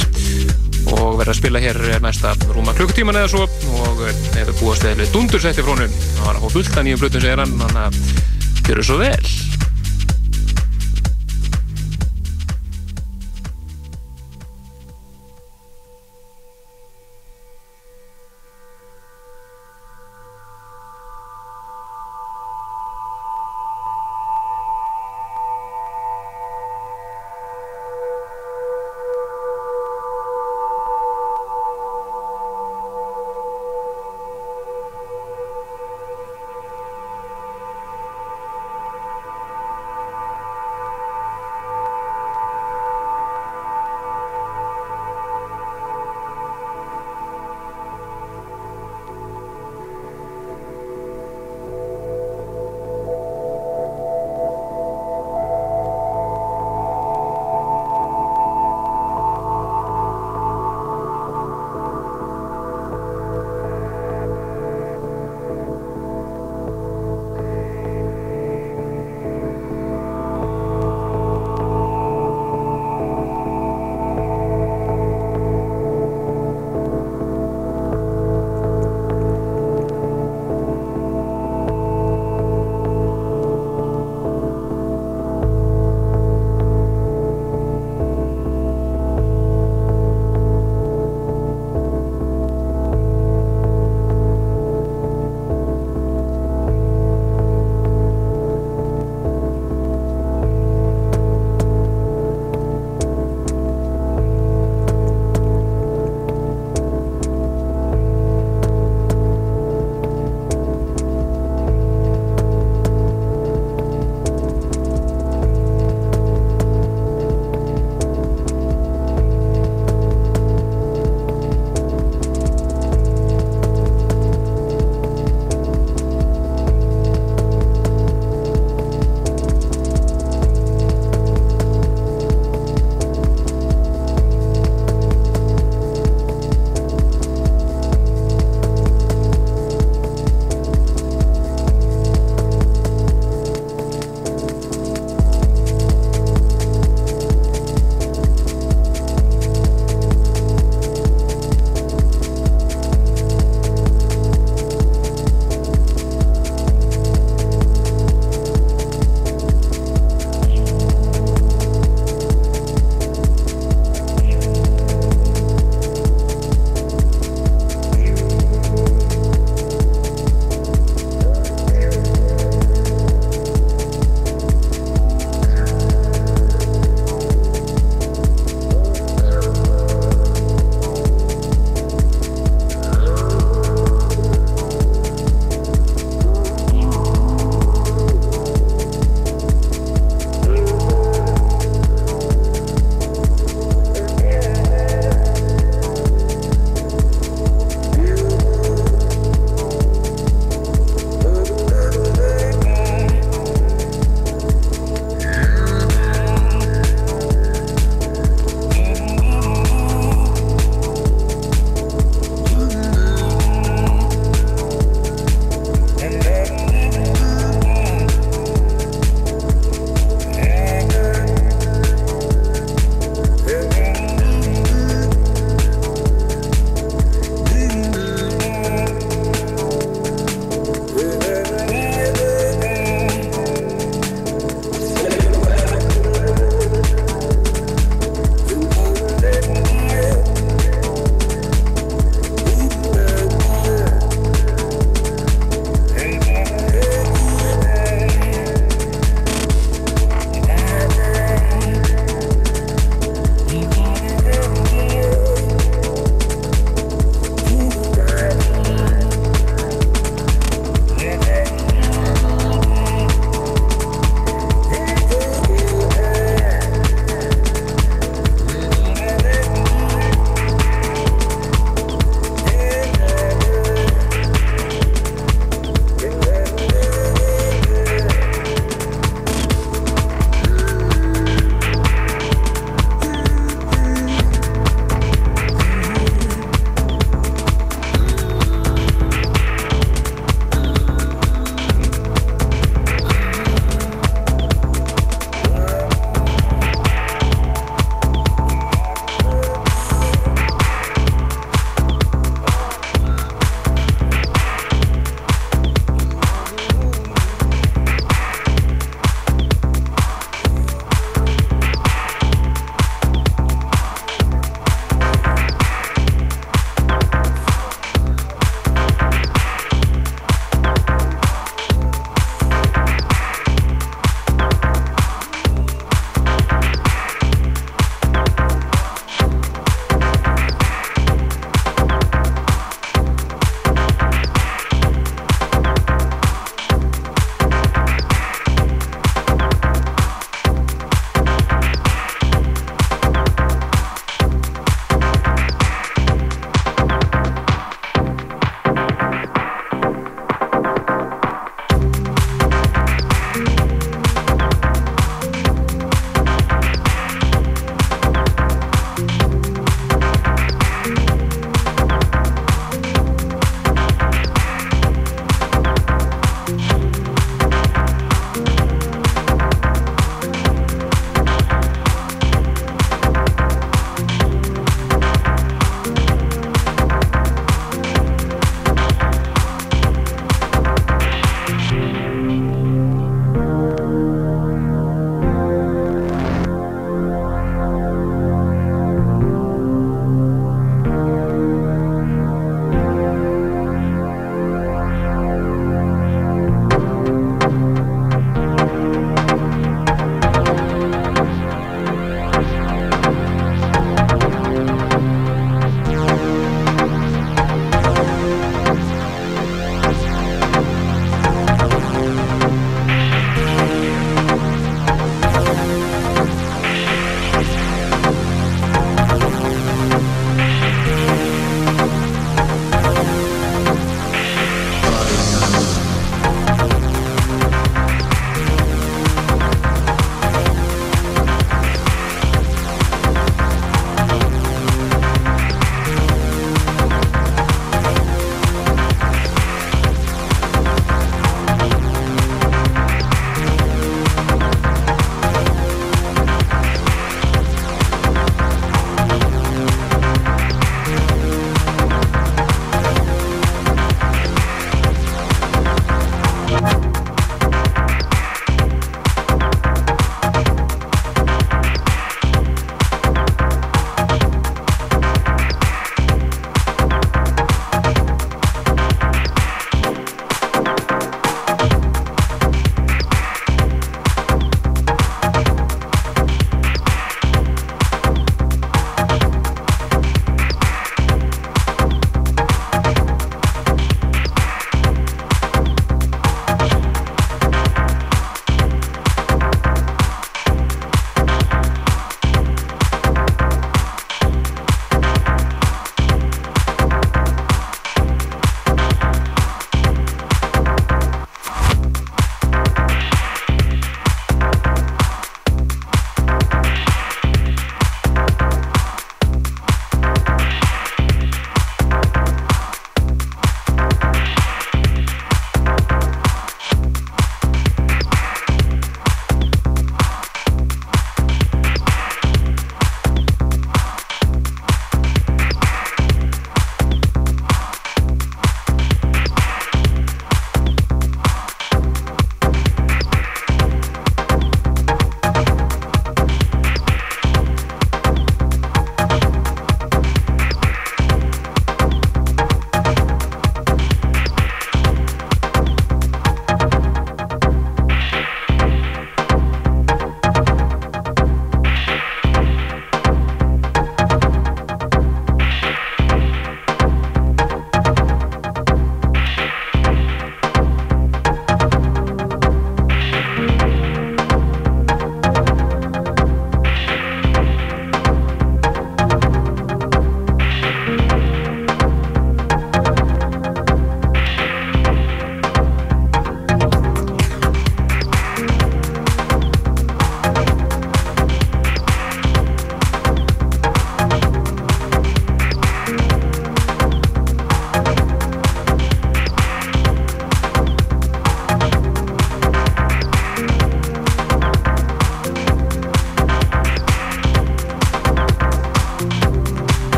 Og 0.93 1.17
verða 1.17 1.33
að 1.33 1.39
spila 1.39 1.61
hér 1.63 1.79
næsta 2.03 2.35
rúma 2.51 2.75
klukkutíman 2.77 3.17
eða 3.17 3.31
svo. 3.33 3.47
Og 3.79 4.03
hefur 4.35 4.59
búast 4.59 4.85
eða 4.85 5.09
dundursetti 5.13 5.65
frá 5.65 5.73
hún 5.73 5.87
það 5.87 6.27
var 6.27 6.37
að 6.37 6.45
fá 6.45 6.53
fullt 6.57 6.77
að 6.77 6.87
nýjum 6.89 7.01
Plutus 7.01 7.25
segir 7.25 7.41
hann. 7.41 7.57
Þannig 7.63 7.81
að 7.87 8.63
gera 8.67 8.85
svo 8.85 8.99
vel 9.01 9.42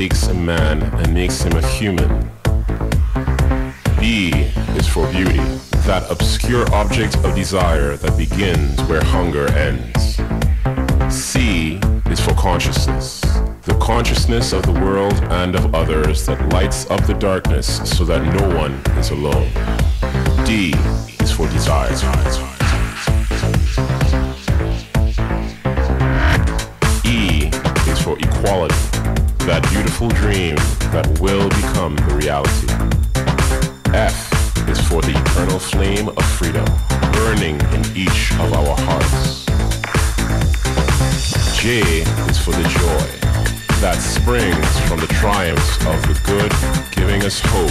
takes 0.00 0.28
a 0.28 0.34
man 0.34 0.82
and 0.82 1.12
makes 1.12 1.42
him 1.42 1.52
a 1.58 1.66
human. 1.66 2.08
B 3.98 4.30
is 4.74 4.88
for 4.88 5.06
beauty, 5.12 5.44
that 5.84 6.10
obscure 6.10 6.64
object 6.72 7.16
of 7.16 7.34
desire 7.34 7.98
that 7.98 8.16
begins 8.16 8.80
where 8.84 9.04
hunger 9.04 9.46
ends. 9.52 10.18
C 11.14 11.78
is 12.06 12.18
for 12.18 12.32
consciousness, 12.32 13.20
the 13.64 13.76
consciousness 13.78 14.54
of 14.54 14.62
the 14.62 14.72
world 14.72 15.12
and 15.40 15.54
of 15.54 15.74
others 15.74 16.24
that 16.24 16.50
lights 16.50 16.90
up 16.90 17.06
the 17.06 17.12
darkness 17.12 17.66
so 17.84 18.02
that 18.06 18.22
no 18.24 18.56
one 18.56 18.72
is 18.96 19.10
alone. 19.10 19.50
D 20.46 20.72
is 21.22 21.30
for 21.30 21.46
desire. 21.50 22.59
Beautiful 30.00 30.22
dream 30.22 30.56
that 30.92 31.06
will 31.20 31.48
become 31.50 31.94
the 31.96 32.14
reality. 32.14 32.66
F 33.92 34.16
is 34.68 34.80
for 34.88 35.02
the 35.02 35.10
eternal 35.10 35.58
flame 35.58 36.08
of 36.08 36.24
freedom, 36.24 36.64
burning 37.12 37.60
in 37.74 37.84
each 37.94 38.32
of 38.40 38.52
our 38.54 38.76
hearts. 38.88 39.44
J 41.60 41.80
is 42.30 42.38
for 42.38 42.52
the 42.52 42.66
joy 42.80 43.08
that 43.80 43.98
springs 44.00 44.70
from 44.88 45.00
the 45.00 45.08
triumphs 45.20 45.76
of 45.84 46.00
the 46.08 46.16
good, 46.24 46.52
giving 46.92 47.22
us 47.22 47.40
hope 47.44 47.69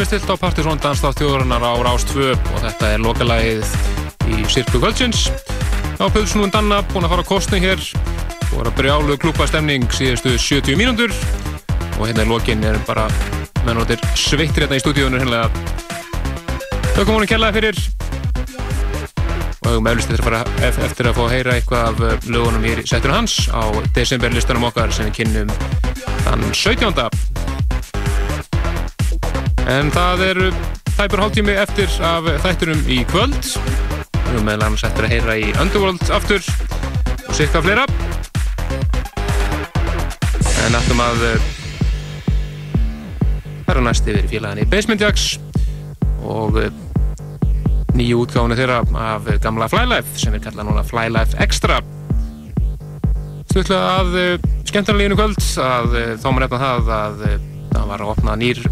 þið 0.00 0.06
erum 0.06 0.12
við 0.14 0.24
stilt 0.24 0.32
á 0.32 0.36
Partisón 0.40 0.80
Danstátt 0.80 1.18
þjóðurinnar 1.20 1.60
á 1.60 1.72
Rás 1.84 2.04
2 2.08 2.30
og 2.32 2.60
þetta 2.64 2.88
er 2.94 3.02
lokalagið 3.04 3.72
í 4.32 4.38
Sirku 4.48 4.80
Kvöldsins. 4.80 5.26
Á 6.00 6.08
Pölsnúin 6.08 6.52
Danna 6.54 6.78
búin 6.88 7.04
að 7.04 7.12
fara 7.12 7.24
á 7.26 7.28
kostning 7.28 7.64
hér 7.66 7.82
og 8.50 8.54
var 8.56 8.70
að 8.70 8.78
brjálu 8.78 9.16
klúpastemning 9.20 9.84
síðustu 9.92 10.32
70 10.40 10.78
mínúndur 10.80 11.12
og 11.98 12.06
hérna 12.08 12.24
í 12.24 12.30
lokin 12.30 12.64
er 12.64 12.78
bara 12.88 13.04
mennóttir 13.66 14.00
sveittir 14.16 14.64
hérna 14.64 14.78
í 14.80 14.84
stúdíunum 14.84 15.20
hérna. 15.20 15.42
Þau 16.96 17.02
komum 17.04 17.18
hún 17.20 17.26
að 17.28 17.32
kella 17.34 17.52
fyrir 17.52 17.76
og 19.60 19.74
við 19.74 19.82
meðlust 19.84 20.14
eftir 20.14 20.24
að, 20.24 20.30
fara, 20.30 20.70
ef- 20.70 20.80
eftir 20.88 21.10
að 21.10 21.18
fá 21.18 21.24
að 21.26 21.34
heyra 21.36 21.58
eitthvað 21.58 21.90
af 21.90 22.00
uh, 22.00 22.30
lögunum 22.32 22.64
í 22.64 22.72
settur 22.88 23.12
hans 23.12 23.36
á 23.52 23.68
desemberlistanum 23.92 24.64
okkar 24.70 24.96
sem 24.96 25.10
við 25.10 25.20
kynnum 25.20 25.52
þann 26.24 26.48
17. 26.56 27.29
En 29.70 29.86
það 29.94 30.22
er 30.24 30.38
tæpur 30.96 31.20
hálftími 31.22 31.52
eftir 31.54 31.92
af 32.02 32.26
þætturum 32.42 32.80
í 32.90 32.96
kvöld. 33.06 33.36
Við 33.38 34.32
erum 34.32 34.48
meðal 34.48 34.64
annars 34.66 34.82
eftir 34.88 35.06
að 35.06 35.12
heyra 35.14 35.36
í 35.38 35.44
Underworld 35.62 36.10
aftur 36.10 36.42
og 37.28 37.36
sikka 37.38 37.62
fleira. 37.62 37.84
En 40.64 40.74
ættum 40.74 41.02
að 41.04 41.22
uh, 41.28 41.46
fara 43.68 43.84
næst 43.86 44.10
yfir 44.10 44.26
í 44.26 44.32
félagin 44.32 44.64
í 44.64 44.68
Basement 44.72 45.04
Jacks 45.06 45.28
og 46.26 46.58
uh, 46.58 46.66
nýju 47.94 48.24
útgáfunu 48.24 48.58
þeirra 48.58 48.82
af 49.06 49.30
gamla 49.44 49.70
Flylife 49.70 50.18
sem 50.18 50.34
er 50.34 50.42
kallað 50.48 50.66
núna 50.72 50.82
Flylife 50.88 51.38
Extra. 51.46 51.78
Stutlega 53.52 54.00
að 54.00 54.18
uh, 54.18 54.48
skemmtarleginu 54.66 55.20
kvöld 55.20 55.38
að 55.62 55.94
þá 56.18 56.26
maður 56.32 56.48
nefna 56.48 56.64
það 56.66 56.92
að 56.98 57.24
það 57.70 57.86
var 57.94 58.02
að 58.02 58.12
opna 58.16 58.40
nýr 58.42 58.66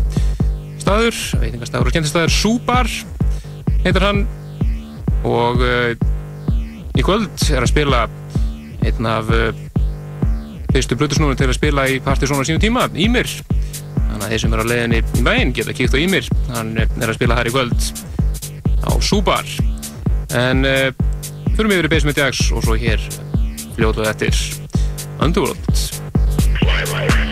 staður, 0.89 1.17
veitingastafur 1.43 1.89
og 1.89 1.93
skemmtistafur 1.93 2.33
Súbar 2.33 2.89
heitir 3.85 4.05
hann. 4.07 4.23
Og 5.29 5.61
uh, 5.61 5.91
í 6.97 7.05
kvöld 7.05 7.29
er 7.53 7.61
að 7.61 7.73
spila 7.73 8.07
einn 8.87 9.09
af 9.11 9.29
uh, 9.35 9.51
fyrstu 10.73 10.97
blutusnúrum 10.97 11.37
til 11.37 11.51
að 11.51 11.59
spila 11.59 11.85
í 11.93 11.99
partysónu 12.05 12.41
á 12.41 12.49
sínum 12.49 12.63
tíma, 12.63 12.87
Ímir 12.97 13.29
þannig 13.29 14.25
að 14.25 14.33
þeir 14.33 14.43
sem 14.45 14.57
eru 14.57 14.65
á 14.65 14.71
leiðinni 14.71 15.03
í 15.03 15.27
bæinn 15.27 15.55
geta 15.57 15.77
kíkt 15.77 15.93
á 15.93 16.01
Ímir 16.01 16.33
hann 16.55 16.73
uh, 16.79 16.89
er 16.89 17.13
að 17.13 17.17
spila 17.19 17.37
þar 17.41 17.51
í 17.51 17.55
kvöld 17.59 17.89
á 18.89 18.91
Súbar 19.05 19.55
en 20.39 20.65
uh, 20.65 20.89
fyrir 21.53 21.69
mig 21.69 21.83
yfir 21.83 21.91
í 21.91 21.95
Basement 21.99 22.23
Jacks 22.25 22.47
og 22.55 22.65
svo 22.65 22.79
hér 22.81 23.03
fljótuð 23.77 24.09
eftir. 24.09 24.45
Underworld. 25.19 25.89
Flylife. 26.63 27.28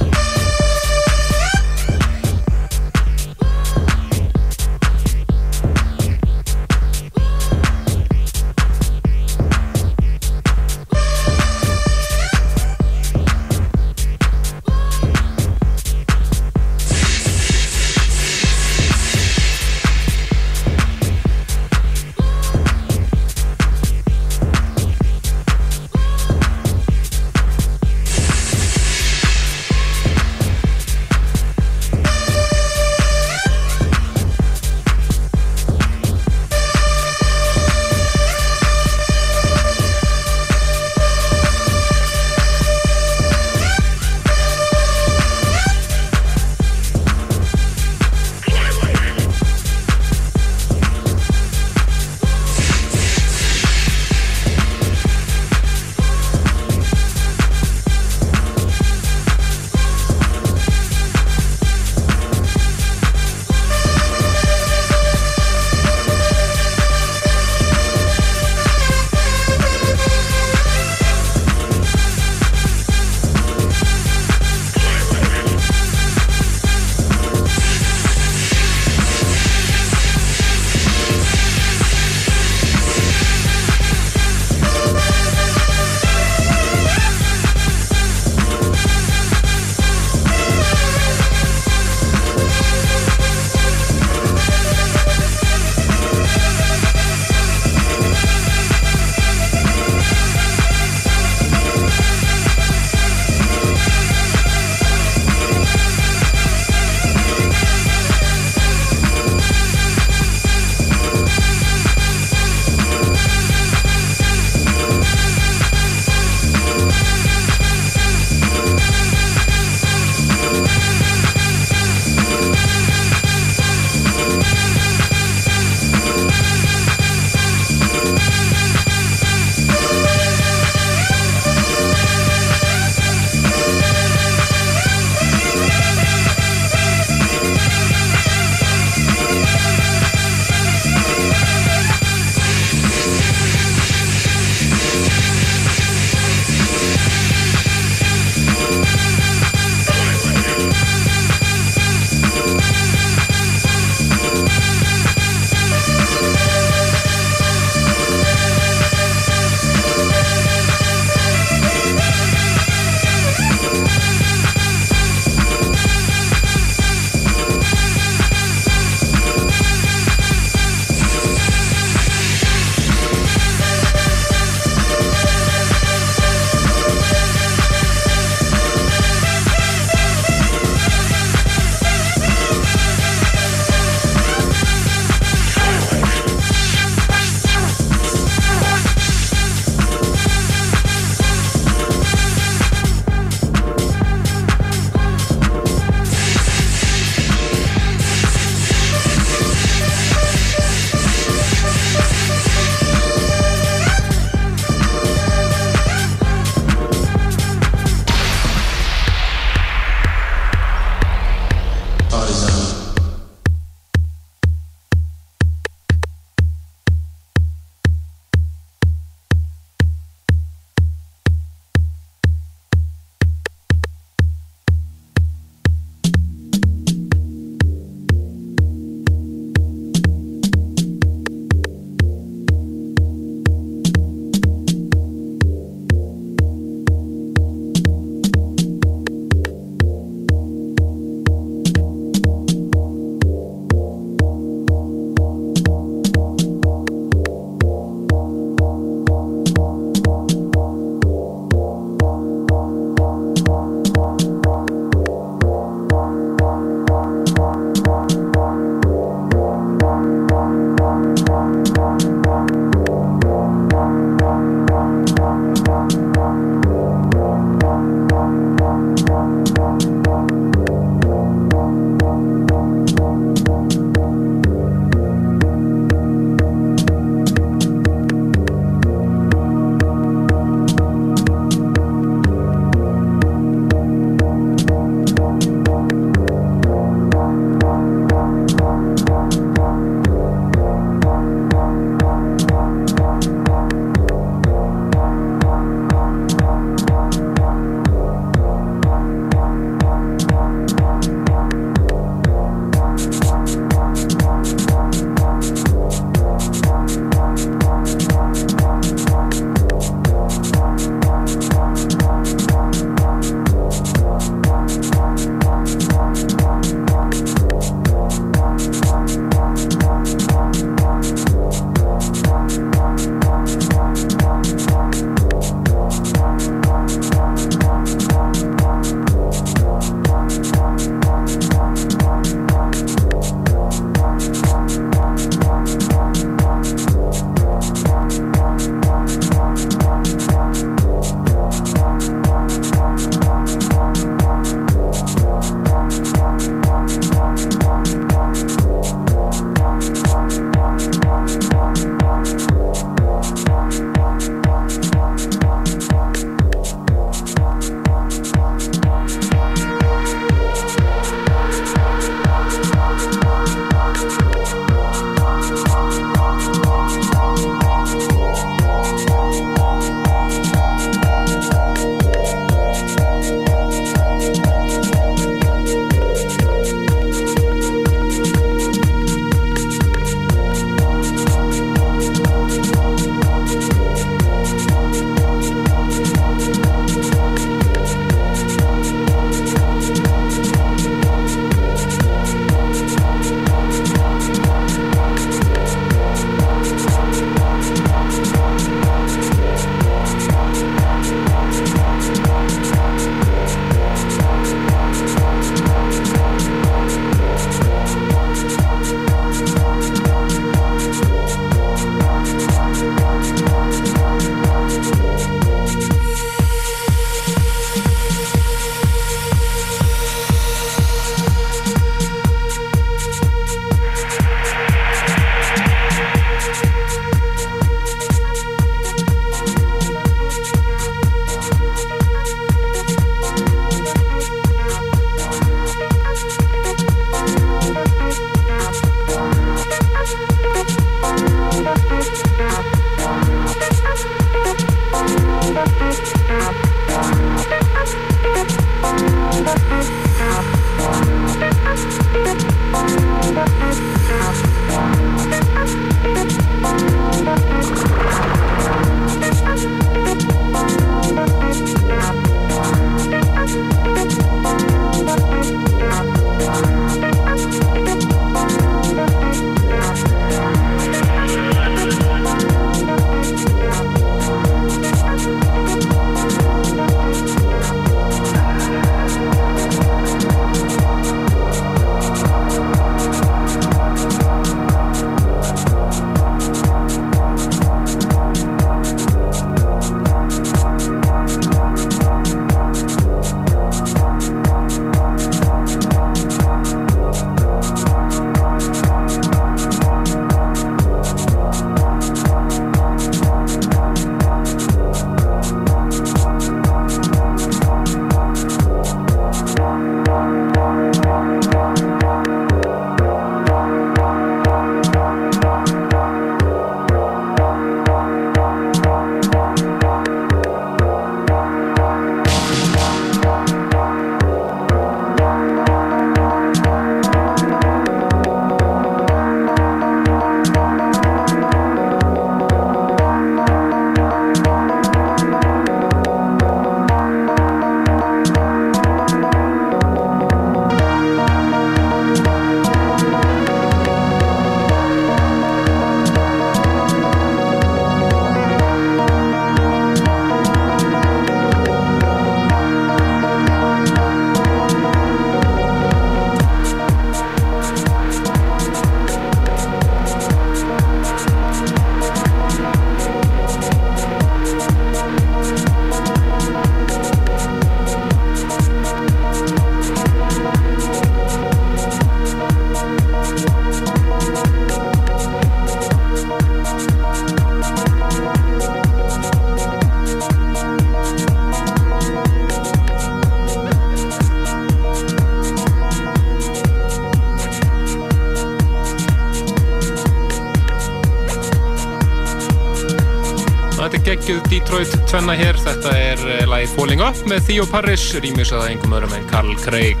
Tvenna 595.14 595.34
hér. 595.38 595.54
Þetta 595.62 595.90
er 595.94 596.22
uh, 596.26 596.38
lagi 596.50 596.66
Falling 596.72 597.02
Up 597.04 597.20
með 597.30 597.44
Theo 597.46 597.64
Parris, 597.70 598.02
rýmisað 598.18 598.64
engum 598.72 598.96
öðrum 598.96 599.12
en 599.14 599.26
Carl 599.30 599.52
Craig. 599.62 600.00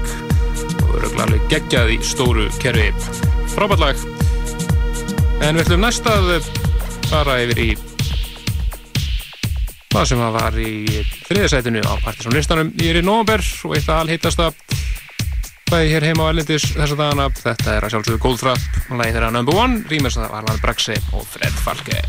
Og 0.88 1.04
alveg 1.22 1.44
geggjað 1.52 1.92
í 1.94 1.98
stóru 2.02 2.46
kerfi. 2.58 2.88
Frábært 3.52 3.82
lag. 3.84 4.00
En 5.44 5.54
við 5.54 5.62
ætlum 5.62 5.84
næst 5.84 6.08
að 6.10 6.48
fara 7.12 7.36
yfir 7.44 7.62
í 7.62 7.68
það 9.92 10.10
sem 10.10 10.24
að 10.26 10.40
var 10.40 10.58
í 10.58 10.74
þriðasætinu 11.28 11.86
á 11.86 11.94
Partiðsson 12.08 12.34
listanum 12.34 12.74
í 12.74 12.90
er 12.90 12.98
í 12.98 13.06
november 13.06 13.46
og 13.68 13.78
eitt 13.78 13.86
að 13.86 14.02
alhittasta 14.08 14.50
bæði 15.70 15.94
hér 15.94 16.08
heima 16.10 16.26
á 16.26 16.30
Erlendis 16.32 16.72
þessa 16.74 16.98
dagana. 16.98 17.30
Þetta 17.38 17.76
er 17.76 17.86
að 17.86 17.94
sjálfsögðu 17.94 18.24
Goldfrapp, 18.26 18.82
lagi 18.98 19.14
þeirra 19.14 19.30
number 19.38 19.62
one, 19.62 19.84
rýmisað 19.86 20.26
af 20.26 20.38
Arland 20.42 20.64
Braxi 20.64 20.98
og 21.14 21.22
Fred 21.28 21.62
Falke. 21.62 22.02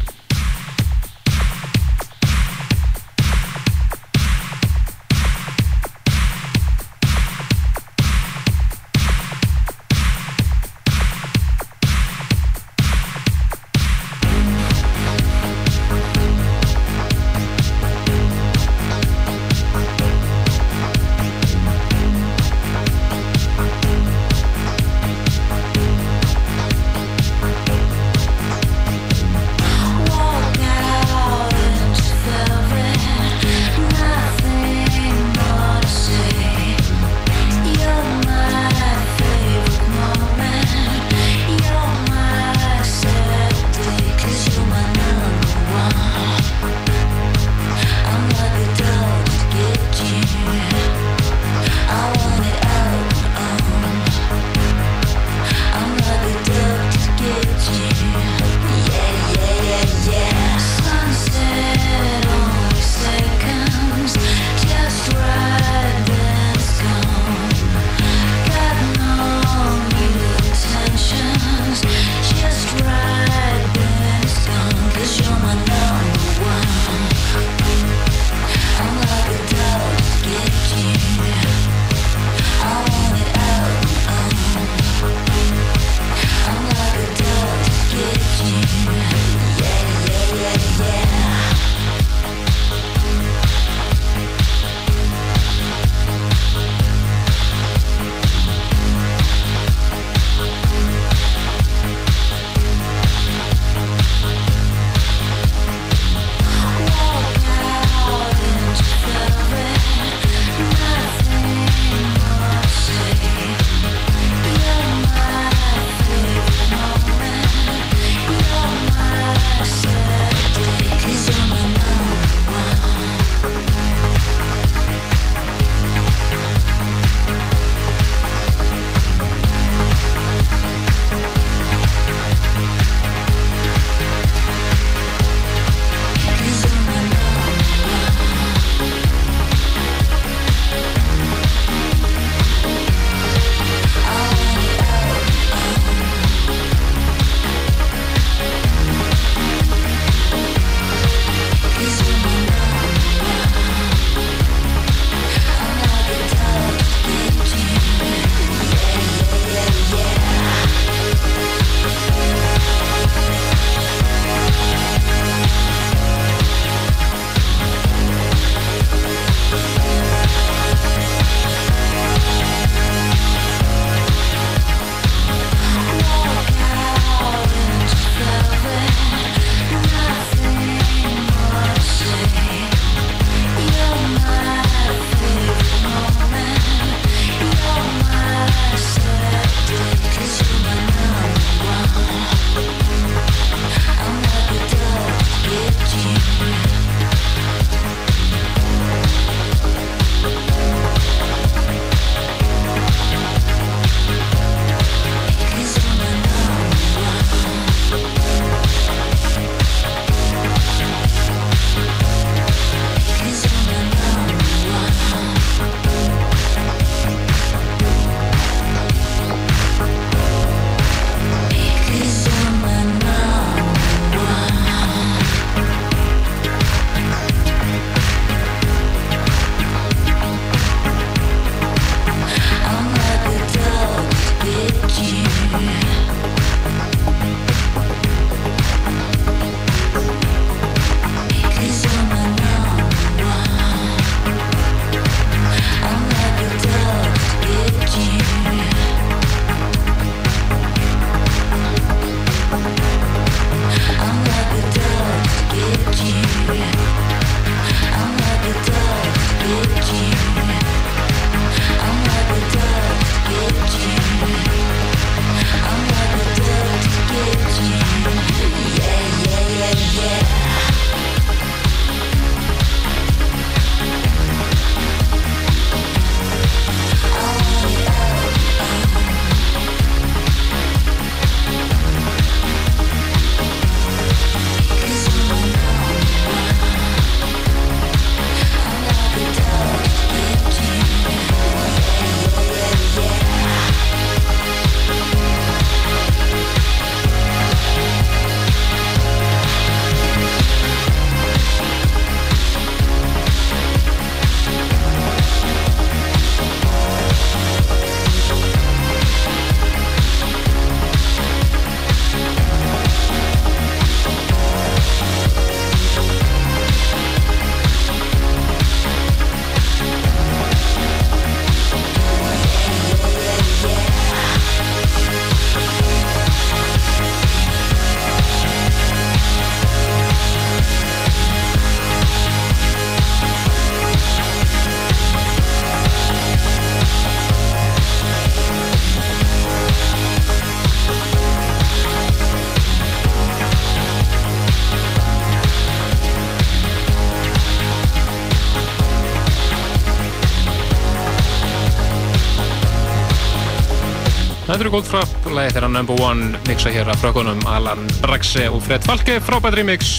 Leather 354.55 354.69
Goldfrapp, 354.71 355.25
lagi 355.35 355.51
þeirra 355.51 355.67
number 355.67 355.97
one 355.99 356.37
mixa 356.47 356.71
hér 356.71 356.87
af 356.87 357.01
frökkunum 357.01 357.41
Alan 357.51 357.81
Braxe 357.99 358.45
og 358.47 358.61
Fred 358.63 358.85
Falke, 358.87 359.17
frábært 359.19 359.57
remix. 359.59 359.97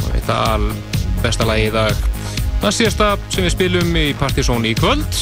Og 0.00 0.14
þetta 0.14 0.36
al 0.54 0.62
besta 1.20 1.44
lagi 1.44 1.66
í 1.68 1.72
dag. 1.74 1.98
Það 2.62 2.72
síðasta 2.72 3.08
sem 3.34 3.44
við 3.44 3.52
spilum 3.52 3.98
í 4.00 4.04
Partizón 4.16 4.64
í 4.64 4.72
kvöld 4.78 5.18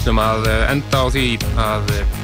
sem 0.00 0.16
að 0.16 0.48
eh, 0.48 0.62
enda 0.72 1.02
á 1.04 1.06
því 1.12 1.24
að 1.60 1.92
eh, 1.98 2.14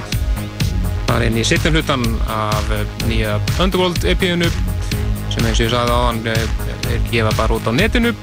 fara 1.11 1.27
inn 1.29 1.37
í 1.37 1.45
setjum 1.45 1.77
hlutan 1.77 2.07
af 2.25 2.73
eh, 2.73 2.87
nýja 3.11 3.35
Underworld 3.61 4.07
EP-inu 4.09 4.49
sem 4.49 5.45
eins 5.45 5.61
og 5.61 5.67
ég 5.67 5.75
sagði 5.75 5.93
á 5.93 6.01
hann 6.07 6.23
er 6.33 7.05
gefa 7.11 7.35
bara 7.37 7.59
út 7.61 7.69
á 7.69 7.73
netinu. 7.77 8.15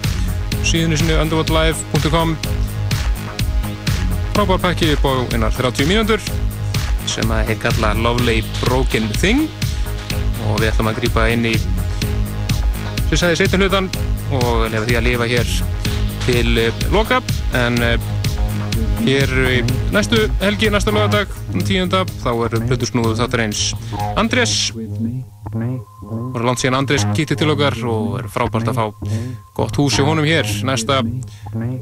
Síðan 0.66 0.98
í 0.98 1.04
sinu 1.04 1.22
underworldlive.com 1.22 2.34
frábár 4.34 4.66
pakki 4.66 4.96
upp 4.98 5.06
á 5.06 5.14
einar 5.38 5.54
30 5.54 5.94
mínútur 5.94 6.34
sem 7.10 7.32
að 7.34 7.54
er 7.54 7.62
kallað 7.64 8.02
Lovely 8.06 8.40
Broken 8.62 9.10
Thing. 9.20 9.46
Og 10.48 10.60
við 10.60 10.72
ætlum 10.72 10.92
að 10.92 11.00
grípa 11.02 11.28
inn 11.32 11.48
í 11.48 11.54
sem 13.10 13.20
sagði 13.20 13.40
setjum 13.44 13.64
hlutan 13.64 13.90
og 14.34 14.66
lefa 14.74 14.88
því 14.88 14.98
að 14.98 15.08
lifa 15.08 15.30
hér 15.30 15.54
til 16.26 16.48
uh, 16.66 16.84
loka. 16.96 17.22
En 17.60 17.80
uh, 17.84 18.12
hér 19.04 19.34
í 19.52 19.60
næstu 19.94 20.26
helgi, 20.42 20.72
næsta 20.74 20.94
lögadag 20.96 21.32
um 21.54 21.64
tíunda, 21.66 22.04
þá 22.24 22.32
er 22.48 22.60
Plutusnúðu 22.70 23.18
þáttur 23.20 23.44
eins 23.46 23.66
Andrés 24.20 24.72
og 26.34 26.46
langt 26.48 26.64
síðan 26.64 26.80
Andrés 26.82 27.06
kýtti 27.14 27.38
til 27.38 27.52
okkar 27.54 27.78
og 27.90 28.18
er 28.22 28.30
frábært 28.34 28.72
að 28.72 28.80
fá 28.80 28.86
gott 29.58 29.78
hús 29.78 30.00
í 30.02 30.06
honum 30.06 30.26
hér 30.28 30.50
næsta 30.66 31.02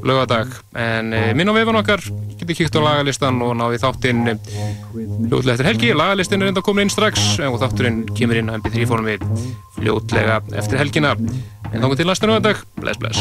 lögadag 0.04 0.52
en 0.76 1.12
uh, 1.16 1.30
minn 1.36 1.48
á 1.48 1.54
vefan 1.56 1.80
okkar 1.80 2.04
getið 2.40 2.58
kíkt 2.60 2.76
á 2.76 2.80
lagalistan 2.84 3.40
og 3.44 3.54
náði 3.58 3.80
þáttinn 3.82 4.22
fljóðlega 4.92 5.54
eftir 5.54 5.70
helgi 5.70 5.94
lagalistin 5.96 6.42
er 6.42 6.52
enda 6.52 6.64
komin 6.64 6.86
inn 6.86 6.92
strax 6.92 7.38
og 7.46 7.60
þátturinn 7.62 8.04
kemur 8.16 8.40
inn 8.40 8.52
á 8.52 8.56
MP3 8.58 8.88
formi 8.90 9.16
fljóðlega 9.78 10.42
eftir 10.60 10.82
helgina 10.82 11.16
en 11.72 11.80
þá 11.80 11.96
til 11.96 12.08
næsta 12.08 12.28
lögadag, 12.28 12.64
bless 12.80 13.00
bless 13.00 13.20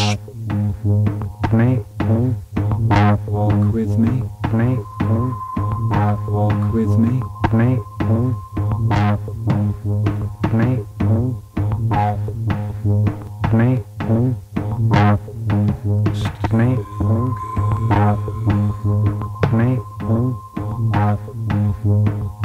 Me. 8.01 8.35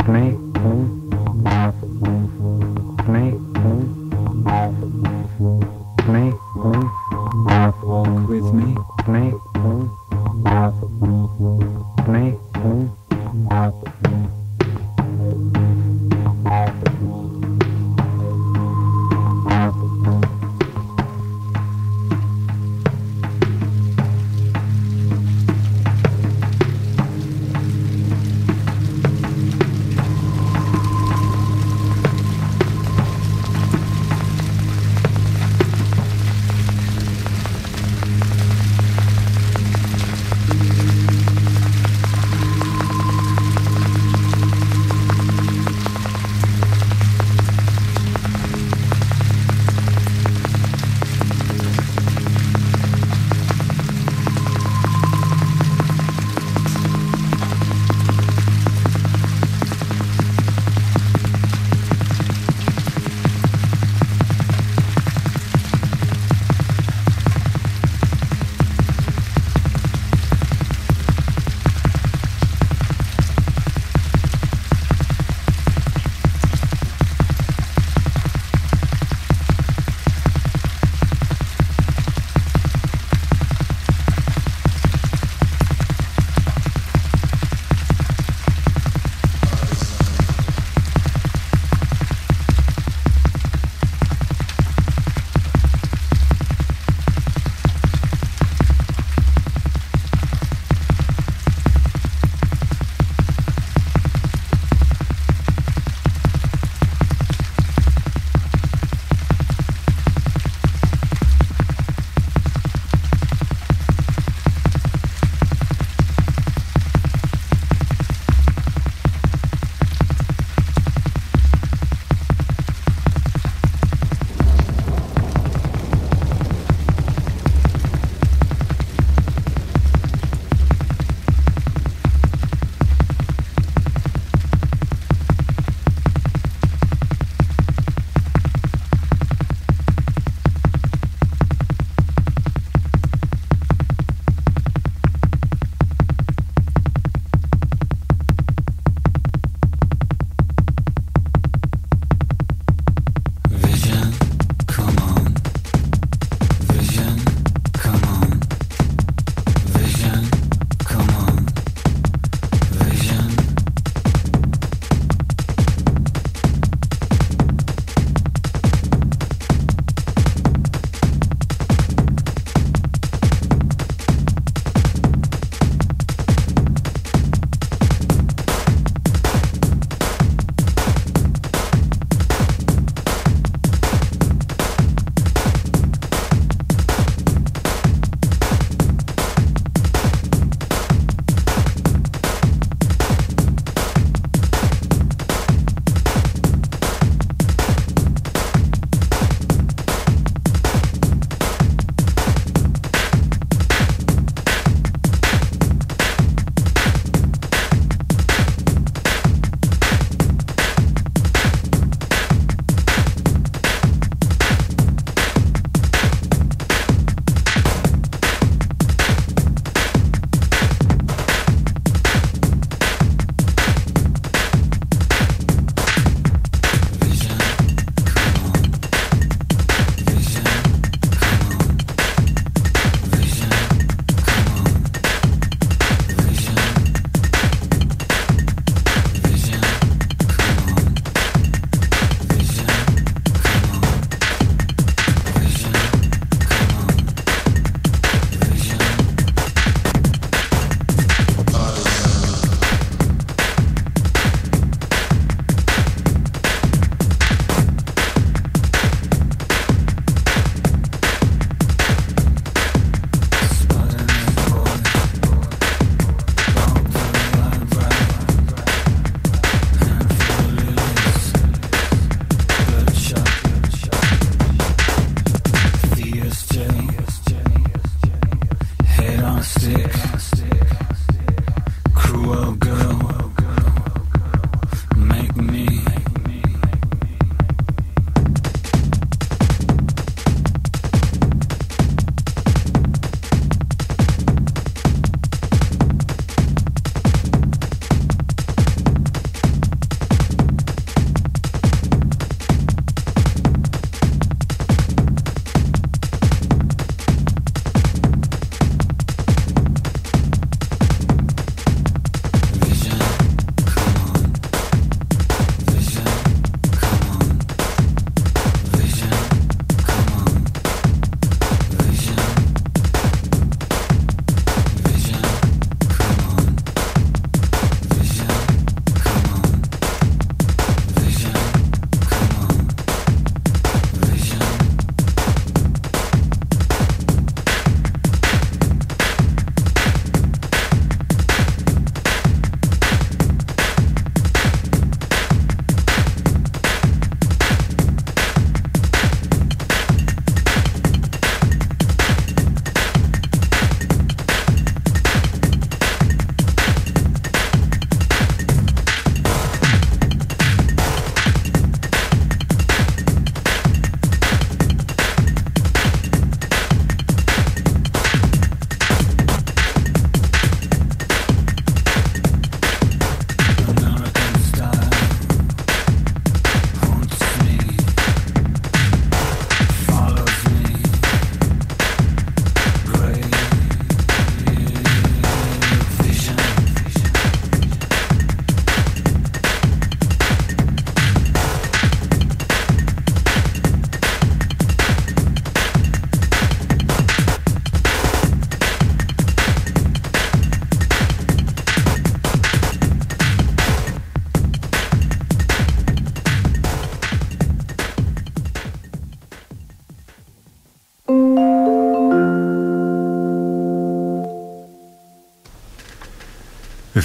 Me. 0.08 0.36
Me. 0.62 0.95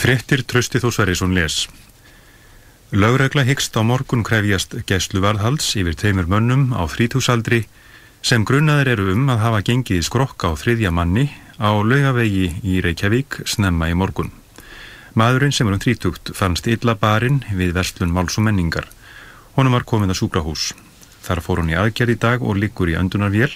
Frettir 0.02 0.42
Trösti 0.50 0.80
Þó 0.82 0.88
Sverrisson 0.96 1.36
les. 1.38 1.68
Lögregla 2.90 3.44
hyggst 3.46 3.76
á 3.78 3.86
morgun 3.86 4.24
krefjast 4.26 4.74
gæsluvarðhalds 4.90 5.68
yfir 5.78 5.94
tveimur 5.94 6.26
mönnum 6.32 6.72
á 6.74 6.90
þrítúsaldri 6.90 7.60
sem 8.26 8.42
grunnaðir 8.42 8.96
eru 8.96 9.14
um 9.14 9.30
að 9.30 9.44
hafa 9.44 9.60
gengið 9.70 10.02
skrokka 10.10 10.50
á 10.50 10.58
þriðja 10.58 10.90
manni 10.90 11.28
á 11.62 11.70
laugavegi 11.86 12.50
í 12.66 12.82
Reykjavík 12.82 13.44
snemma 13.46 13.92
í 13.94 13.96
morgun. 14.02 14.34
Maðurinn 15.14 15.54
sem 15.54 15.70
er 15.70 15.78
um 15.78 15.86
þrítugt 15.86 16.34
fannst 16.34 16.66
illa 16.66 16.98
barinn 16.98 17.44
við 17.54 17.78
verslun 17.78 18.18
máls 18.18 18.42
og 18.42 18.50
menningar. 18.50 18.90
Honum 19.54 19.78
var 19.78 19.86
komið 19.86 20.16
að 20.16 20.22
súkrahús. 20.24 20.72
Þar 21.22 21.46
fór 21.46 21.62
hún 21.62 21.74
í 21.76 21.78
aðgerð 21.78 22.18
í 22.18 22.22
dag 22.26 22.42
og 22.42 22.58
liggur 22.58 22.90
í 22.90 22.98
öndunarvél 22.98 23.54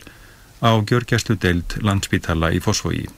á 0.61 0.77
gjörgjæslu 0.77 1.41
deild 1.41 1.79
landspítala 1.81 2.53
í 2.53 2.61
Fosfogi. 2.61 3.09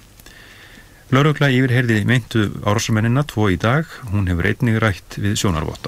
Lörugla 1.08 1.48
yfirherði 1.48 2.02
meintu 2.03 2.42
árásumennina 2.68 3.22
tvo 3.24 3.45
í 3.48 3.56
dag, 3.56 3.88
hún 4.11 4.27
hefur 4.27 4.50
einnig 4.50 4.80
rætt 4.84 5.16
við 5.16 5.38
sjónarvotta. 5.40 5.87